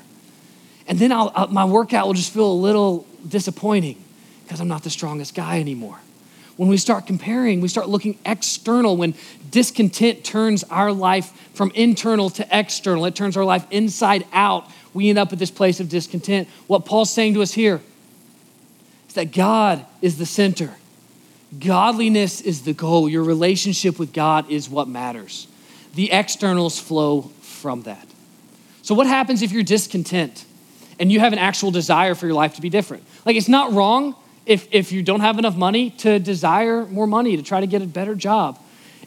And 0.87 0.97
then 0.97 1.11
I'll, 1.11 1.33
I'll, 1.35 1.47
my 1.49 1.65
workout 1.65 2.07
will 2.07 2.13
just 2.13 2.31
feel 2.31 2.49
a 2.49 2.53
little 2.53 3.05
disappointing 3.27 4.01
because 4.45 4.61
I'm 4.61 4.69
not 4.69 4.83
the 4.83 4.89
strongest 4.89 5.35
guy 5.35 5.59
anymore. 5.59 5.99
When 6.55 6.69
we 6.69 6.77
start 6.77 7.07
comparing, 7.07 7.59
we 7.59 7.67
start 7.67 7.89
looking 7.89 8.17
external. 8.25 8.95
When 8.95 9.15
discontent 9.51 10.23
turns 10.23 10.63
our 10.63 10.93
life 10.93 11.33
from 11.53 11.71
internal 11.75 12.29
to 12.29 12.47
external, 12.49 13.03
it 13.03 13.13
turns 13.13 13.35
our 13.35 13.43
life 13.43 13.67
inside 13.69 14.25
out. 14.31 14.69
We 14.93 15.09
end 15.09 15.19
up 15.19 15.33
at 15.33 15.39
this 15.39 15.51
place 15.51 15.81
of 15.81 15.89
discontent. 15.89 16.47
What 16.67 16.85
Paul's 16.85 17.11
saying 17.11 17.33
to 17.33 17.41
us 17.41 17.51
here 17.51 17.81
is 19.09 19.15
that 19.15 19.33
God 19.33 19.85
is 20.01 20.17
the 20.17 20.25
center. 20.25 20.73
Godliness 21.59 22.41
is 22.41 22.61
the 22.61 22.73
goal. 22.73 23.09
Your 23.09 23.23
relationship 23.23 23.99
with 23.99 24.13
God 24.13 24.49
is 24.49 24.69
what 24.69 24.87
matters. 24.87 25.47
The 25.95 26.11
externals 26.11 26.79
flow 26.79 27.23
from 27.41 27.83
that. 27.83 28.07
So, 28.81 28.95
what 28.95 29.07
happens 29.07 29.41
if 29.41 29.51
you're 29.51 29.63
discontent 29.63 30.45
and 30.99 31.11
you 31.11 31.19
have 31.19 31.33
an 31.33 31.39
actual 31.39 31.71
desire 31.71 32.15
for 32.15 32.25
your 32.25 32.35
life 32.35 32.55
to 32.55 32.61
be 32.61 32.69
different? 32.69 33.03
Like, 33.25 33.35
it's 33.35 33.47
not 33.47 33.71
wrong 33.73 34.15
if, 34.45 34.67
if 34.71 34.91
you 34.91 35.03
don't 35.03 35.21
have 35.21 35.37
enough 35.37 35.55
money 35.55 35.91
to 35.91 36.19
desire 36.19 36.85
more 36.85 37.07
money, 37.07 37.37
to 37.37 37.43
try 37.43 37.59
to 37.59 37.67
get 37.67 37.81
a 37.81 37.87
better 37.87 38.15
job. 38.15 38.59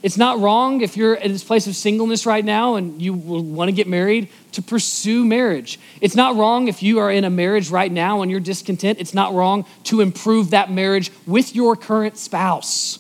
It's 0.03 0.17
not 0.17 0.39
wrong 0.39 0.83
if 0.83 0.97
you're 0.97 1.15
in 1.15 1.33
this 1.33 1.45
place 1.45 1.67
of 1.67 1.75
singleness 1.75 2.27
right 2.27 2.45
now 2.45 2.77
and 2.77 3.01
you 3.01 3.15
want 3.15 3.69
to 3.69 3.73
get 3.73 3.87
married 3.87 4.29
to 4.53 4.63
pursue 4.63 5.25
marriage. 5.25 5.81
It's 6.01 6.15
not 6.15 6.37
wrong 6.37 6.69
if 6.69 6.83
you 6.83 6.99
are 6.99 7.11
in 7.11 7.25
a 7.25 7.31
marriage 7.31 7.71
right 7.71 7.91
now 7.91 8.23
and 8.23 8.31
you're 8.31 8.41
discontent. 8.41 9.01
It's 9.01 9.15
not 9.15 9.35
wrong 9.35 9.65
to 9.85 10.01
improve 10.01 10.51
that 10.51 10.71
marriage 10.71 11.11
with 11.27 11.55
your 11.55 11.77
current 11.77 12.19
spouse 12.19 12.99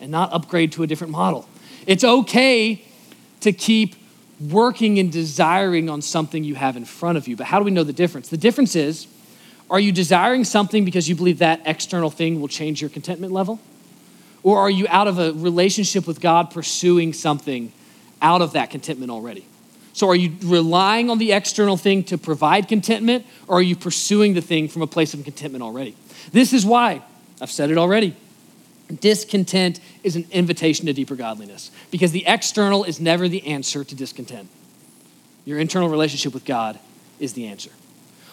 and 0.00 0.10
not 0.10 0.32
upgrade 0.32 0.72
to 0.72 0.82
a 0.82 0.86
different 0.86 1.10
model. 1.10 1.48
It's 1.86 2.04
okay 2.04 2.84
to 3.40 3.52
keep 3.52 3.96
working 4.40 4.98
and 4.98 5.10
desiring 5.10 5.88
on 5.88 6.02
something 6.02 6.44
you 6.44 6.54
have 6.54 6.76
in 6.76 6.84
front 6.84 7.16
of 7.16 7.26
you. 7.26 7.36
But 7.36 7.46
how 7.46 7.58
do 7.58 7.64
we 7.64 7.70
know 7.70 7.84
the 7.84 7.92
difference? 7.92 8.28
The 8.28 8.36
difference 8.36 8.76
is 8.76 9.06
are 9.68 9.80
you 9.80 9.90
desiring 9.90 10.44
something 10.44 10.84
because 10.84 11.08
you 11.08 11.16
believe 11.16 11.38
that 11.38 11.60
external 11.64 12.10
thing 12.10 12.40
will 12.40 12.48
change 12.48 12.80
your 12.80 12.90
contentment 12.90 13.32
level? 13.32 13.58
Or 14.46 14.60
are 14.60 14.70
you 14.70 14.86
out 14.88 15.08
of 15.08 15.18
a 15.18 15.32
relationship 15.32 16.06
with 16.06 16.20
God 16.20 16.52
pursuing 16.52 17.12
something 17.12 17.72
out 18.22 18.42
of 18.42 18.52
that 18.52 18.70
contentment 18.70 19.10
already? 19.10 19.44
So 19.92 20.08
are 20.08 20.14
you 20.14 20.36
relying 20.44 21.10
on 21.10 21.18
the 21.18 21.32
external 21.32 21.76
thing 21.76 22.04
to 22.04 22.16
provide 22.16 22.68
contentment, 22.68 23.26
or 23.48 23.58
are 23.58 23.62
you 23.62 23.74
pursuing 23.74 24.34
the 24.34 24.40
thing 24.40 24.68
from 24.68 24.82
a 24.82 24.86
place 24.86 25.14
of 25.14 25.24
contentment 25.24 25.64
already? 25.64 25.96
This 26.30 26.52
is 26.52 26.64
why, 26.64 27.02
I've 27.40 27.50
said 27.50 27.72
it 27.72 27.76
already, 27.76 28.14
discontent 29.00 29.80
is 30.04 30.14
an 30.14 30.26
invitation 30.30 30.86
to 30.86 30.92
deeper 30.92 31.16
godliness 31.16 31.72
because 31.90 32.12
the 32.12 32.24
external 32.28 32.84
is 32.84 33.00
never 33.00 33.26
the 33.26 33.48
answer 33.48 33.82
to 33.82 33.94
discontent. 33.96 34.48
Your 35.44 35.58
internal 35.58 35.88
relationship 35.88 36.32
with 36.32 36.44
God 36.44 36.78
is 37.18 37.32
the 37.32 37.48
answer. 37.48 37.72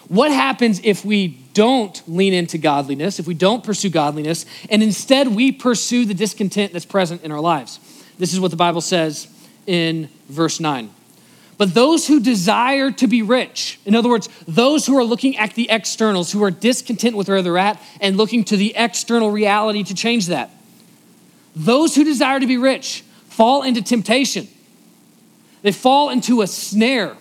What 0.08 0.30
happens 0.30 0.80
if 0.84 1.04
we 1.04 1.28
don't 1.54 2.02
lean 2.06 2.34
into 2.34 2.58
godliness, 2.58 3.18
if 3.18 3.26
we 3.26 3.34
don't 3.34 3.64
pursue 3.64 3.90
godliness, 3.90 4.44
and 4.68 4.82
instead 4.82 5.28
we 5.28 5.52
pursue 5.52 6.04
the 6.04 6.14
discontent 6.14 6.72
that's 6.72 6.84
present 6.84 7.22
in 7.22 7.32
our 7.32 7.40
lives? 7.40 7.78
This 8.18 8.32
is 8.32 8.40
what 8.40 8.50
the 8.50 8.56
Bible 8.56 8.80
says 8.80 9.28
in 9.66 10.08
verse 10.28 10.60
9. 10.60 10.90
But 11.56 11.72
those 11.72 12.06
who 12.06 12.20
desire 12.20 12.90
to 12.90 13.06
be 13.06 13.22
rich, 13.22 13.78
in 13.86 13.94
other 13.94 14.08
words, 14.08 14.28
those 14.46 14.86
who 14.86 14.98
are 14.98 15.04
looking 15.04 15.36
at 15.36 15.54
the 15.54 15.70
externals, 15.70 16.32
who 16.32 16.42
are 16.42 16.50
discontent 16.50 17.16
with 17.16 17.28
where 17.28 17.42
they're 17.42 17.58
at 17.58 17.80
and 18.00 18.16
looking 18.16 18.44
to 18.44 18.56
the 18.56 18.74
external 18.76 19.30
reality 19.30 19.84
to 19.84 19.94
change 19.94 20.26
that, 20.26 20.50
those 21.54 21.94
who 21.94 22.04
desire 22.04 22.40
to 22.40 22.46
be 22.46 22.58
rich 22.58 23.04
fall 23.28 23.62
into 23.62 23.82
temptation. 23.82 24.48
They 25.62 25.72
fall 25.72 26.10
into 26.10 26.42
a 26.42 26.46
snare 26.46 27.16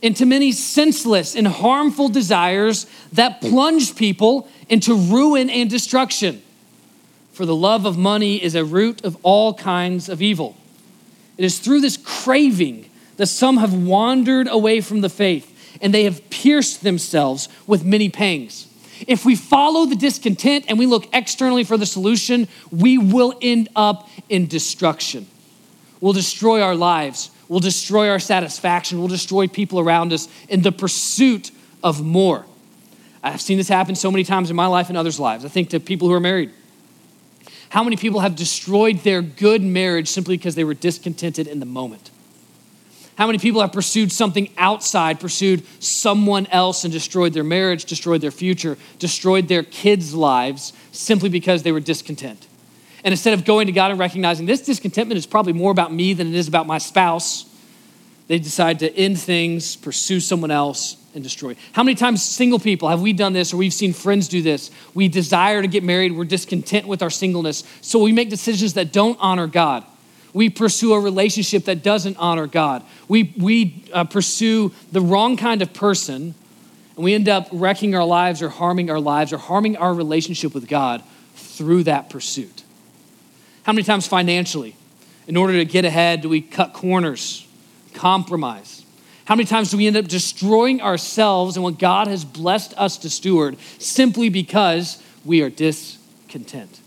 into 0.00 0.26
many 0.26 0.52
senseless 0.52 1.34
and 1.34 1.46
harmful 1.46 2.08
desires 2.08 2.86
that 3.12 3.40
plunge 3.40 3.96
people 3.96 4.48
into 4.68 4.94
ruin 4.94 5.50
and 5.50 5.68
destruction. 5.68 6.42
For 7.32 7.46
the 7.46 7.54
love 7.54 7.84
of 7.84 7.96
money 7.96 8.42
is 8.42 8.54
a 8.54 8.64
root 8.64 9.04
of 9.04 9.16
all 9.22 9.54
kinds 9.54 10.08
of 10.08 10.22
evil. 10.22 10.56
It 11.36 11.44
is 11.44 11.58
through 11.58 11.80
this 11.80 11.96
craving 11.96 12.90
that 13.16 13.26
some 13.26 13.58
have 13.58 13.72
wandered 13.72 14.48
away 14.48 14.80
from 14.80 15.00
the 15.00 15.08
faith 15.08 15.54
and 15.80 15.94
they 15.94 16.04
have 16.04 16.28
pierced 16.30 16.82
themselves 16.82 17.48
with 17.66 17.84
many 17.84 18.08
pangs. 18.08 18.66
If 19.06 19.24
we 19.24 19.36
follow 19.36 19.86
the 19.86 19.94
discontent 19.94 20.64
and 20.68 20.78
we 20.78 20.86
look 20.86 21.08
externally 21.12 21.62
for 21.62 21.76
the 21.76 21.86
solution, 21.86 22.48
we 22.72 22.98
will 22.98 23.38
end 23.40 23.68
up 23.76 24.08
in 24.28 24.46
destruction. 24.46 25.26
We'll 26.00 26.12
destroy 26.12 26.60
our 26.60 26.74
lives 26.74 27.30
will 27.48 27.60
destroy 27.60 28.10
our 28.10 28.18
satisfaction, 28.18 29.00
will 29.00 29.08
destroy 29.08 29.46
people 29.46 29.80
around 29.80 30.12
us 30.12 30.28
in 30.48 30.62
the 30.62 30.72
pursuit 30.72 31.50
of 31.82 32.04
more. 32.04 32.44
I've 33.22 33.40
seen 33.40 33.58
this 33.58 33.68
happen 33.68 33.94
so 33.94 34.10
many 34.10 34.24
times 34.24 34.50
in 34.50 34.56
my 34.56 34.66
life 34.66 34.88
and 34.88 34.98
others' 34.98 35.18
lives. 35.18 35.44
I 35.44 35.48
think 35.48 35.70
to 35.70 35.80
people 35.80 36.08
who 36.08 36.14
are 36.14 36.20
married. 36.20 36.50
How 37.70 37.84
many 37.84 37.96
people 37.96 38.20
have 38.20 38.36
destroyed 38.36 39.00
their 39.00 39.20
good 39.20 39.62
marriage 39.62 40.08
simply 40.08 40.36
because 40.36 40.54
they 40.54 40.64
were 40.64 40.74
discontented 40.74 41.46
in 41.46 41.60
the 41.60 41.66
moment? 41.66 42.10
How 43.16 43.26
many 43.26 43.38
people 43.38 43.60
have 43.60 43.72
pursued 43.72 44.12
something 44.12 44.48
outside, 44.56 45.18
pursued 45.18 45.64
someone 45.82 46.46
else, 46.46 46.84
and 46.84 46.92
destroyed 46.92 47.32
their 47.32 47.44
marriage, 47.44 47.84
destroyed 47.84 48.20
their 48.20 48.30
future, 48.30 48.78
destroyed 49.00 49.48
their 49.48 49.64
kids' 49.64 50.14
lives 50.14 50.72
simply 50.92 51.28
because 51.28 51.64
they 51.64 51.72
were 51.72 51.80
discontent? 51.80 52.46
And 53.04 53.12
instead 53.12 53.34
of 53.34 53.44
going 53.44 53.66
to 53.66 53.72
God 53.72 53.90
and 53.90 54.00
recognizing 54.00 54.46
this 54.46 54.62
discontentment 54.62 55.18
is 55.18 55.26
probably 55.26 55.52
more 55.52 55.70
about 55.70 55.92
me 55.92 56.14
than 56.14 56.26
it 56.28 56.34
is 56.34 56.48
about 56.48 56.66
my 56.66 56.78
spouse, 56.78 57.44
they 58.26 58.38
decide 58.38 58.80
to 58.80 58.94
end 58.94 59.18
things, 59.18 59.76
pursue 59.76 60.20
someone 60.20 60.50
else, 60.50 60.96
and 61.14 61.24
destroy. 61.24 61.56
How 61.72 61.82
many 61.82 61.94
times, 61.94 62.22
single 62.22 62.58
people, 62.58 62.88
have 62.88 63.00
we 63.00 63.12
done 63.12 63.32
this 63.32 63.54
or 63.54 63.56
we've 63.56 63.72
seen 63.72 63.92
friends 63.94 64.28
do 64.28 64.42
this? 64.42 64.70
We 64.94 65.08
desire 65.08 65.62
to 65.62 65.68
get 65.68 65.82
married, 65.82 66.12
we're 66.12 66.24
discontent 66.24 66.86
with 66.86 67.02
our 67.02 67.10
singleness, 67.10 67.64
so 67.80 68.00
we 68.00 68.12
make 68.12 68.28
decisions 68.28 68.74
that 68.74 68.92
don't 68.92 69.16
honor 69.20 69.46
God. 69.46 69.84
We 70.34 70.50
pursue 70.50 70.92
a 70.92 71.00
relationship 71.00 71.64
that 71.64 71.82
doesn't 71.82 72.18
honor 72.18 72.46
God. 72.46 72.84
We, 73.08 73.34
we 73.38 73.82
uh, 73.94 74.04
pursue 74.04 74.72
the 74.92 75.00
wrong 75.00 75.38
kind 75.38 75.62
of 75.62 75.72
person, 75.72 76.34
and 76.96 77.04
we 77.04 77.14
end 77.14 77.30
up 77.30 77.48
wrecking 77.50 77.94
our 77.94 78.04
lives 78.04 78.42
or 78.42 78.50
harming 78.50 78.90
our 78.90 79.00
lives 79.00 79.32
or 79.32 79.38
harming 79.38 79.78
our 79.78 79.94
relationship 79.94 80.52
with 80.52 80.68
God 80.68 81.02
through 81.34 81.84
that 81.84 82.10
pursuit. 82.10 82.62
How 83.68 83.74
many 83.74 83.84
times 83.84 84.06
financially, 84.06 84.74
in 85.26 85.36
order 85.36 85.52
to 85.52 85.64
get 85.66 85.84
ahead, 85.84 86.22
do 86.22 86.30
we 86.30 86.40
cut 86.40 86.72
corners, 86.72 87.46
compromise? 87.92 88.82
How 89.26 89.34
many 89.34 89.44
times 89.44 89.70
do 89.70 89.76
we 89.76 89.86
end 89.86 89.94
up 89.94 90.08
destroying 90.08 90.80
ourselves 90.80 91.54
and 91.54 91.62
what 91.62 91.78
God 91.78 92.06
has 92.06 92.24
blessed 92.24 92.72
us 92.78 92.96
to 92.96 93.10
steward 93.10 93.58
simply 93.78 94.30
because 94.30 95.02
we 95.22 95.42
are 95.42 95.50
discontent? 95.50 96.80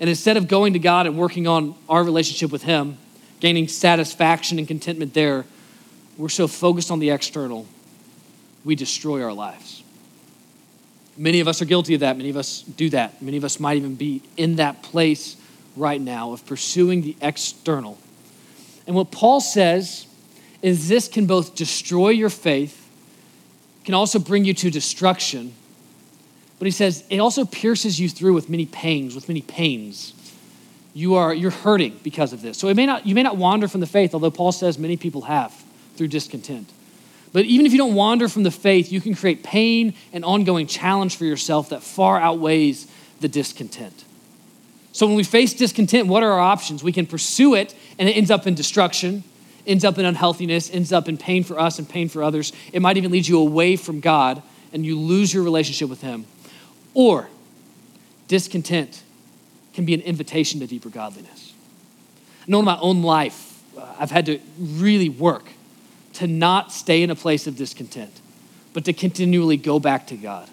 And 0.00 0.10
instead 0.10 0.36
of 0.36 0.48
going 0.48 0.72
to 0.72 0.80
God 0.80 1.06
and 1.06 1.16
working 1.16 1.46
on 1.46 1.76
our 1.88 2.02
relationship 2.02 2.50
with 2.50 2.64
Him, 2.64 2.98
gaining 3.38 3.68
satisfaction 3.68 4.58
and 4.58 4.66
contentment 4.66 5.14
there, 5.14 5.44
we're 6.18 6.28
so 6.30 6.48
focused 6.48 6.90
on 6.90 6.98
the 6.98 7.10
external, 7.10 7.64
we 8.64 8.74
destroy 8.74 9.22
our 9.22 9.32
lives. 9.32 9.84
Many 11.16 11.38
of 11.38 11.46
us 11.46 11.62
are 11.62 11.64
guilty 11.64 11.94
of 11.94 12.00
that. 12.00 12.16
Many 12.16 12.30
of 12.30 12.36
us 12.36 12.62
do 12.62 12.90
that. 12.90 13.22
Many 13.22 13.36
of 13.36 13.44
us 13.44 13.60
might 13.60 13.76
even 13.76 13.94
be 13.94 14.20
in 14.36 14.56
that 14.56 14.82
place 14.82 15.36
right 15.76 16.00
now 16.00 16.32
of 16.32 16.44
pursuing 16.46 17.02
the 17.02 17.16
external. 17.20 17.98
And 18.86 18.96
what 18.96 19.10
Paul 19.10 19.40
says 19.40 20.06
is 20.60 20.88
this 20.88 21.08
can 21.08 21.26
both 21.26 21.54
destroy 21.54 22.10
your 22.10 22.30
faith, 22.30 22.88
can 23.84 23.94
also 23.94 24.18
bring 24.18 24.44
you 24.44 24.54
to 24.54 24.70
destruction. 24.70 25.54
But 26.58 26.66
he 26.66 26.70
says 26.70 27.04
it 27.10 27.18
also 27.18 27.44
pierces 27.44 27.98
you 27.98 28.08
through 28.08 28.34
with 28.34 28.48
many 28.48 28.66
pangs, 28.66 29.14
with 29.14 29.28
many 29.28 29.42
pains. 29.42 30.14
You 30.94 31.14
are 31.14 31.34
you're 31.34 31.50
hurting 31.50 31.98
because 32.02 32.32
of 32.32 32.42
this. 32.42 32.58
So 32.58 32.68
it 32.68 32.76
may 32.76 32.86
not 32.86 33.06
you 33.06 33.14
may 33.14 33.22
not 33.22 33.36
wander 33.36 33.66
from 33.66 33.80
the 33.80 33.86
faith, 33.86 34.14
although 34.14 34.30
Paul 34.30 34.52
says 34.52 34.78
many 34.78 34.96
people 34.96 35.22
have 35.22 35.52
through 35.96 36.08
discontent. 36.08 36.70
But 37.32 37.46
even 37.46 37.64
if 37.64 37.72
you 37.72 37.78
don't 37.78 37.94
wander 37.94 38.28
from 38.28 38.42
the 38.42 38.50
faith, 38.50 38.92
you 38.92 39.00
can 39.00 39.14
create 39.14 39.42
pain 39.42 39.94
and 40.12 40.24
ongoing 40.24 40.66
challenge 40.66 41.16
for 41.16 41.24
yourself 41.24 41.70
that 41.70 41.82
far 41.82 42.20
outweighs 42.20 42.86
the 43.20 43.28
discontent. 43.28 44.04
So 44.92 45.06
when 45.06 45.16
we 45.16 45.24
face 45.24 45.54
discontent, 45.54 46.06
what 46.06 46.22
are 46.22 46.32
our 46.32 46.40
options? 46.40 46.84
We 46.84 46.92
can 46.92 47.06
pursue 47.06 47.54
it 47.54 47.74
and 47.98 48.08
it 48.08 48.12
ends 48.12 48.30
up 48.30 48.46
in 48.46 48.54
destruction, 48.54 49.24
ends 49.66 49.84
up 49.84 49.98
in 49.98 50.04
unhealthiness, 50.04 50.70
ends 50.72 50.92
up 50.92 51.08
in 51.08 51.16
pain 51.16 51.44
for 51.44 51.58
us 51.58 51.78
and 51.78 51.88
pain 51.88 52.08
for 52.08 52.22
others. 52.22 52.52
It 52.72 52.82
might 52.82 52.98
even 52.98 53.10
lead 53.10 53.26
you 53.26 53.38
away 53.38 53.76
from 53.76 54.00
God 54.00 54.42
and 54.72 54.84
you 54.84 54.98
lose 54.98 55.32
your 55.32 55.42
relationship 55.42 55.88
with 55.88 56.02
Him. 56.02 56.26
Or 56.94 57.28
discontent 58.28 59.02
can 59.72 59.86
be 59.86 59.94
an 59.94 60.02
invitation 60.02 60.60
to 60.60 60.66
deeper 60.66 60.90
godliness. 60.90 61.54
I 62.42 62.50
know 62.50 62.58
in 62.58 62.64
my 62.64 62.78
own 62.78 63.02
life, 63.02 63.62
uh, 63.78 63.86
I've 63.98 64.10
had 64.10 64.26
to 64.26 64.40
really 64.58 65.08
work 65.08 65.44
to 66.14 66.26
not 66.26 66.72
stay 66.72 67.02
in 67.02 67.10
a 67.10 67.14
place 67.14 67.46
of 67.46 67.56
discontent, 67.56 68.20
but 68.74 68.84
to 68.84 68.92
continually 68.92 69.56
go 69.56 69.78
back 69.78 70.06
to 70.08 70.16
God. 70.16 70.48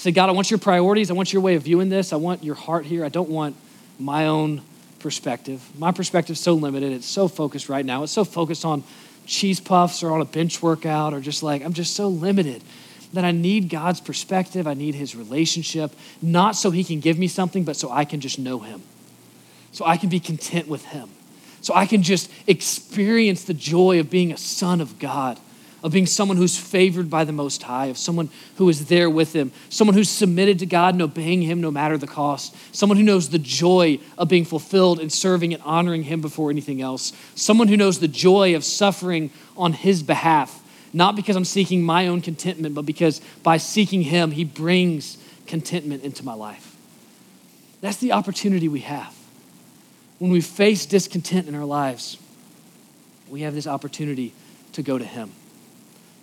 Say, 0.00 0.12
God, 0.12 0.30
I 0.30 0.32
want 0.32 0.50
your 0.50 0.56
priorities. 0.56 1.10
I 1.10 1.12
want 1.12 1.30
your 1.30 1.42
way 1.42 1.56
of 1.56 1.64
viewing 1.64 1.90
this. 1.90 2.14
I 2.14 2.16
want 2.16 2.42
your 2.42 2.54
heart 2.54 2.86
here. 2.86 3.04
I 3.04 3.10
don't 3.10 3.28
want 3.28 3.54
my 3.98 4.28
own 4.28 4.62
perspective. 4.98 5.62
My 5.78 5.92
perspective 5.92 6.36
is 6.36 6.40
so 6.40 6.54
limited. 6.54 6.92
It's 6.92 7.06
so 7.06 7.28
focused 7.28 7.68
right 7.68 7.84
now. 7.84 8.02
It's 8.02 8.12
so 8.12 8.24
focused 8.24 8.64
on 8.64 8.82
cheese 9.26 9.60
puffs 9.60 10.02
or 10.02 10.12
on 10.12 10.22
a 10.22 10.24
bench 10.24 10.62
workout 10.62 11.12
or 11.12 11.20
just 11.20 11.42
like, 11.42 11.62
I'm 11.62 11.74
just 11.74 11.94
so 11.94 12.08
limited 12.08 12.62
that 13.12 13.26
I 13.26 13.30
need 13.30 13.68
God's 13.68 14.00
perspective. 14.00 14.66
I 14.66 14.72
need 14.72 14.94
his 14.94 15.14
relationship, 15.14 15.92
not 16.22 16.56
so 16.56 16.70
he 16.70 16.82
can 16.82 17.00
give 17.00 17.18
me 17.18 17.28
something, 17.28 17.64
but 17.64 17.76
so 17.76 17.90
I 17.90 18.06
can 18.06 18.20
just 18.20 18.38
know 18.38 18.60
him. 18.60 18.80
So 19.72 19.84
I 19.84 19.98
can 19.98 20.08
be 20.08 20.18
content 20.18 20.66
with 20.66 20.82
him. 20.86 21.10
So 21.60 21.74
I 21.74 21.84
can 21.84 22.02
just 22.02 22.30
experience 22.46 23.44
the 23.44 23.52
joy 23.52 24.00
of 24.00 24.08
being 24.08 24.32
a 24.32 24.38
son 24.38 24.80
of 24.80 24.98
God 24.98 25.38
of 25.82 25.92
being 25.92 26.06
someone 26.06 26.36
who's 26.36 26.58
favored 26.58 27.08
by 27.08 27.24
the 27.24 27.32
Most 27.32 27.62
High, 27.62 27.86
of 27.86 27.98
someone 27.98 28.28
who 28.56 28.68
is 28.68 28.86
there 28.86 29.08
with 29.08 29.32
Him, 29.34 29.50
someone 29.68 29.94
who's 29.94 30.10
submitted 30.10 30.58
to 30.58 30.66
God 30.66 30.94
and 30.94 31.02
obeying 31.02 31.42
Him 31.42 31.60
no 31.60 31.70
matter 31.70 31.96
the 31.96 32.06
cost, 32.06 32.54
someone 32.74 32.98
who 32.98 33.02
knows 33.02 33.30
the 33.30 33.38
joy 33.38 33.98
of 34.18 34.28
being 34.28 34.44
fulfilled 34.44 35.00
and 35.00 35.12
serving 35.12 35.54
and 35.54 35.62
honoring 35.62 36.02
Him 36.02 36.20
before 36.20 36.50
anything 36.50 36.82
else, 36.82 37.12
someone 37.34 37.68
who 37.68 37.76
knows 37.76 37.98
the 37.98 38.08
joy 38.08 38.54
of 38.54 38.64
suffering 38.64 39.30
on 39.56 39.72
His 39.72 40.02
behalf, 40.02 40.62
not 40.92 41.16
because 41.16 41.36
I'm 41.36 41.44
seeking 41.44 41.82
my 41.82 42.08
own 42.08 42.20
contentment, 42.20 42.74
but 42.74 42.84
because 42.84 43.20
by 43.42 43.56
seeking 43.56 44.02
Him, 44.02 44.32
He 44.32 44.44
brings 44.44 45.16
contentment 45.46 46.04
into 46.04 46.24
my 46.24 46.34
life. 46.34 46.76
That's 47.80 47.96
the 47.96 48.12
opportunity 48.12 48.68
we 48.68 48.80
have. 48.80 49.14
When 50.18 50.30
we 50.30 50.42
face 50.42 50.84
discontent 50.84 51.48
in 51.48 51.54
our 51.54 51.64
lives, 51.64 52.18
we 53.30 53.40
have 53.42 53.54
this 53.54 53.66
opportunity 53.66 54.34
to 54.72 54.82
go 54.82 54.98
to 54.98 55.04
Him 55.04 55.30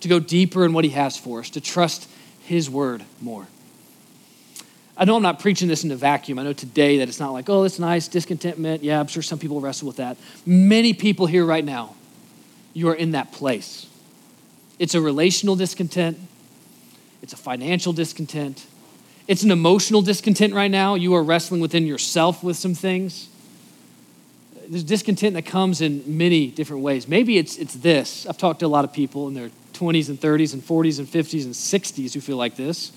to 0.00 0.08
go 0.08 0.20
deeper 0.20 0.64
in 0.64 0.72
what 0.72 0.84
He 0.84 0.90
has 0.90 1.16
for 1.16 1.40
us, 1.40 1.50
to 1.50 1.60
trust 1.60 2.08
His 2.42 2.70
word 2.70 3.04
more. 3.20 3.46
I 4.96 5.04
know 5.04 5.14
I'm 5.14 5.22
not 5.22 5.38
preaching 5.38 5.68
this 5.68 5.84
in 5.84 5.92
a 5.92 5.96
vacuum. 5.96 6.40
I 6.40 6.42
know 6.42 6.52
today 6.52 6.98
that 6.98 7.08
it's 7.08 7.20
not 7.20 7.32
like, 7.32 7.48
oh, 7.48 7.62
it's 7.62 7.78
nice, 7.78 8.08
discontentment. 8.08 8.82
Yeah, 8.82 8.98
I'm 8.98 9.06
sure 9.06 9.22
some 9.22 9.38
people 9.38 9.60
wrestle 9.60 9.86
with 9.86 9.98
that. 9.98 10.16
Many 10.44 10.92
people 10.92 11.26
here 11.26 11.44
right 11.44 11.64
now, 11.64 11.94
you 12.74 12.88
are 12.88 12.94
in 12.94 13.12
that 13.12 13.30
place. 13.30 13.86
It's 14.80 14.94
a 14.94 15.00
relational 15.00 15.54
discontent, 15.54 16.18
it's 17.22 17.32
a 17.32 17.36
financial 17.36 17.92
discontent, 17.92 18.66
it's 19.28 19.42
an 19.42 19.50
emotional 19.50 20.02
discontent 20.02 20.54
right 20.54 20.70
now. 20.70 20.94
You 20.94 21.14
are 21.14 21.22
wrestling 21.22 21.60
within 21.60 21.86
yourself 21.86 22.42
with 22.42 22.56
some 22.56 22.74
things. 22.74 23.28
There's 24.68 24.84
discontent 24.84 25.34
that 25.34 25.46
comes 25.46 25.80
in 25.80 26.02
many 26.18 26.48
different 26.48 26.82
ways. 26.82 27.06
Maybe 27.06 27.38
it's, 27.38 27.56
it's 27.56 27.74
this. 27.74 28.26
I've 28.26 28.38
talked 28.38 28.60
to 28.60 28.66
a 28.66 28.68
lot 28.68 28.84
of 28.84 28.92
people, 28.92 29.28
and 29.28 29.36
they're 29.36 29.50
20s 29.78 30.08
and 30.08 30.20
30s 30.20 30.54
and 30.54 30.62
40s 30.62 30.98
and 30.98 31.08
50s 31.08 31.44
and 31.44 31.54
60s 31.54 32.14
who 32.14 32.20
feel 32.20 32.36
like 32.36 32.56
this. 32.56 32.92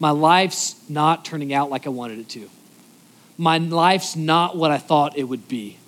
My 0.00 0.10
life's 0.10 0.76
not 0.88 1.24
turning 1.24 1.52
out 1.52 1.70
like 1.70 1.86
I 1.86 1.90
wanted 1.90 2.18
it 2.18 2.28
to. 2.30 2.50
My 3.38 3.58
life's 3.58 4.16
not 4.16 4.56
what 4.56 4.70
I 4.70 4.78
thought 4.78 5.16
it 5.16 5.24
would 5.24 5.48
be. 5.48 5.78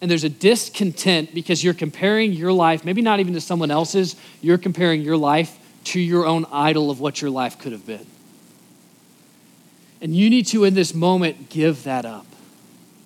And 0.00 0.10
there's 0.10 0.24
a 0.24 0.30
discontent 0.30 1.34
because 1.34 1.62
you're 1.62 1.74
comparing 1.74 2.32
your 2.32 2.52
life, 2.52 2.84
maybe 2.84 3.02
not 3.02 3.20
even 3.20 3.34
to 3.34 3.40
someone 3.40 3.70
else's, 3.70 4.16
you're 4.40 4.58
comparing 4.58 5.02
your 5.02 5.16
life 5.16 5.58
to 5.84 6.00
your 6.00 6.26
own 6.26 6.46
idol 6.50 6.90
of 6.90 7.00
what 7.00 7.20
your 7.20 7.30
life 7.30 7.58
could 7.58 7.72
have 7.72 7.86
been. 7.86 8.06
And 10.00 10.14
you 10.16 10.30
need 10.30 10.46
to, 10.48 10.64
in 10.64 10.74
this 10.74 10.94
moment, 10.94 11.50
give 11.50 11.84
that 11.84 12.06
up. 12.06 12.26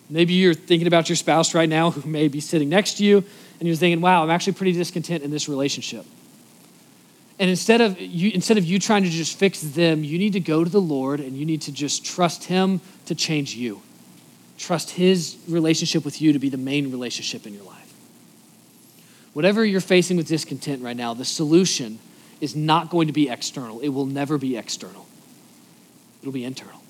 Maybe 0.08 0.34
you're 0.34 0.54
thinking 0.54 0.86
about 0.86 1.08
your 1.08 1.16
spouse 1.16 1.54
right 1.54 1.68
now 1.68 1.90
who 1.90 2.08
may 2.08 2.28
be 2.28 2.40
sitting 2.40 2.68
next 2.68 2.98
to 2.98 3.04
you, 3.04 3.24
and 3.58 3.66
you're 3.66 3.76
thinking, 3.76 4.00
wow, 4.00 4.22
I'm 4.22 4.30
actually 4.30 4.52
pretty 4.52 4.72
discontent 4.72 5.24
in 5.24 5.30
this 5.30 5.48
relationship. 5.48 6.04
And 7.38 7.50
instead 7.50 7.80
of 7.80 8.00
you, 8.00 8.30
instead 8.32 8.58
of 8.58 8.64
you 8.64 8.78
trying 8.78 9.02
to 9.02 9.10
just 9.10 9.36
fix 9.36 9.60
them, 9.60 10.04
you 10.04 10.18
need 10.18 10.34
to 10.34 10.40
go 10.40 10.62
to 10.62 10.70
the 10.70 10.80
Lord 10.80 11.20
and 11.20 11.36
you 11.36 11.44
need 11.44 11.62
to 11.62 11.72
just 11.72 12.04
trust 12.04 12.44
Him 12.44 12.80
to 13.06 13.14
change 13.14 13.56
you. 13.56 13.82
Trust 14.56 14.90
His 14.90 15.36
relationship 15.48 16.04
with 16.04 16.22
you 16.22 16.32
to 16.32 16.38
be 16.38 16.48
the 16.48 16.56
main 16.56 16.90
relationship 16.92 17.46
in 17.46 17.54
your 17.54 17.64
life. 17.64 17.92
Whatever 19.32 19.64
you're 19.64 19.80
facing 19.80 20.16
with 20.16 20.28
discontent 20.28 20.80
right 20.80 20.96
now, 20.96 21.12
the 21.12 21.24
solution 21.24 21.98
is 22.40 22.54
not 22.54 22.88
going 22.88 23.08
to 23.08 23.12
be 23.12 23.28
external. 23.28 23.80
It 23.80 23.88
will 23.88 24.06
never 24.06 24.38
be 24.38 24.56
external. 24.56 25.06
It'll 26.22 26.32
be 26.32 26.44
internal. 26.44 26.80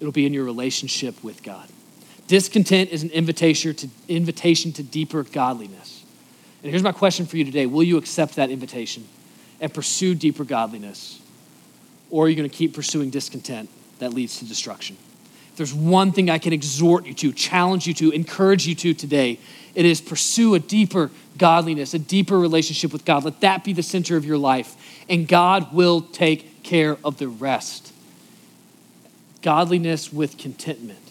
It'll 0.00 0.12
be 0.12 0.26
in 0.26 0.34
your 0.34 0.44
relationship 0.44 1.22
with 1.22 1.44
God. 1.44 1.68
Discontent 2.26 2.90
is 2.90 3.02
an 3.02 3.10
invitation 3.10 3.74
to, 3.74 3.88
invitation 4.08 4.72
to 4.72 4.82
deeper 4.82 5.22
godliness. 5.22 6.04
And 6.62 6.70
here's 6.70 6.82
my 6.82 6.92
question 6.92 7.26
for 7.26 7.36
you 7.36 7.44
today 7.44 7.66
Will 7.66 7.82
you 7.82 7.98
accept 7.98 8.34
that 8.34 8.50
invitation? 8.50 9.06
And 9.60 9.72
pursue 9.72 10.14
deeper 10.14 10.44
godliness? 10.44 11.20
Or 12.10 12.24
are 12.24 12.28
you 12.28 12.36
going 12.36 12.48
to 12.48 12.54
keep 12.54 12.74
pursuing 12.74 13.10
discontent 13.10 13.68
that 13.98 14.12
leads 14.12 14.38
to 14.38 14.44
destruction? 14.46 14.96
if 15.50 15.56
there's 15.56 15.74
one 15.74 16.12
thing 16.12 16.30
I 16.30 16.38
can 16.38 16.52
exhort 16.52 17.06
you 17.06 17.14
to, 17.14 17.32
challenge 17.32 17.86
you 17.86 17.94
to, 17.94 18.10
encourage 18.12 18.66
you 18.68 18.74
to 18.76 18.94
today, 18.94 19.40
it 19.74 19.84
is 19.84 20.00
pursue 20.00 20.54
a 20.54 20.60
deeper 20.60 21.10
godliness, 21.38 21.92
a 21.92 21.98
deeper 21.98 22.38
relationship 22.38 22.92
with 22.92 23.04
God. 23.04 23.24
Let 23.24 23.40
that 23.40 23.64
be 23.64 23.72
the 23.72 23.82
center 23.82 24.16
of 24.16 24.24
your 24.24 24.38
life, 24.38 24.76
and 25.08 25.26
God 25.26 25.72
will 25.72 26.02
take 26.02 26.62
care 26.62 26.98
of 27.02 27.18
the 27.18 27.26
rest. 27.26 27.92
Godliness 29.42 30.12
with 30.12 30.38
contentment 30.38 31.10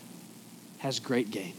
has 0.79 0.99
great 0.99 1.31
gain. 1.31 1.53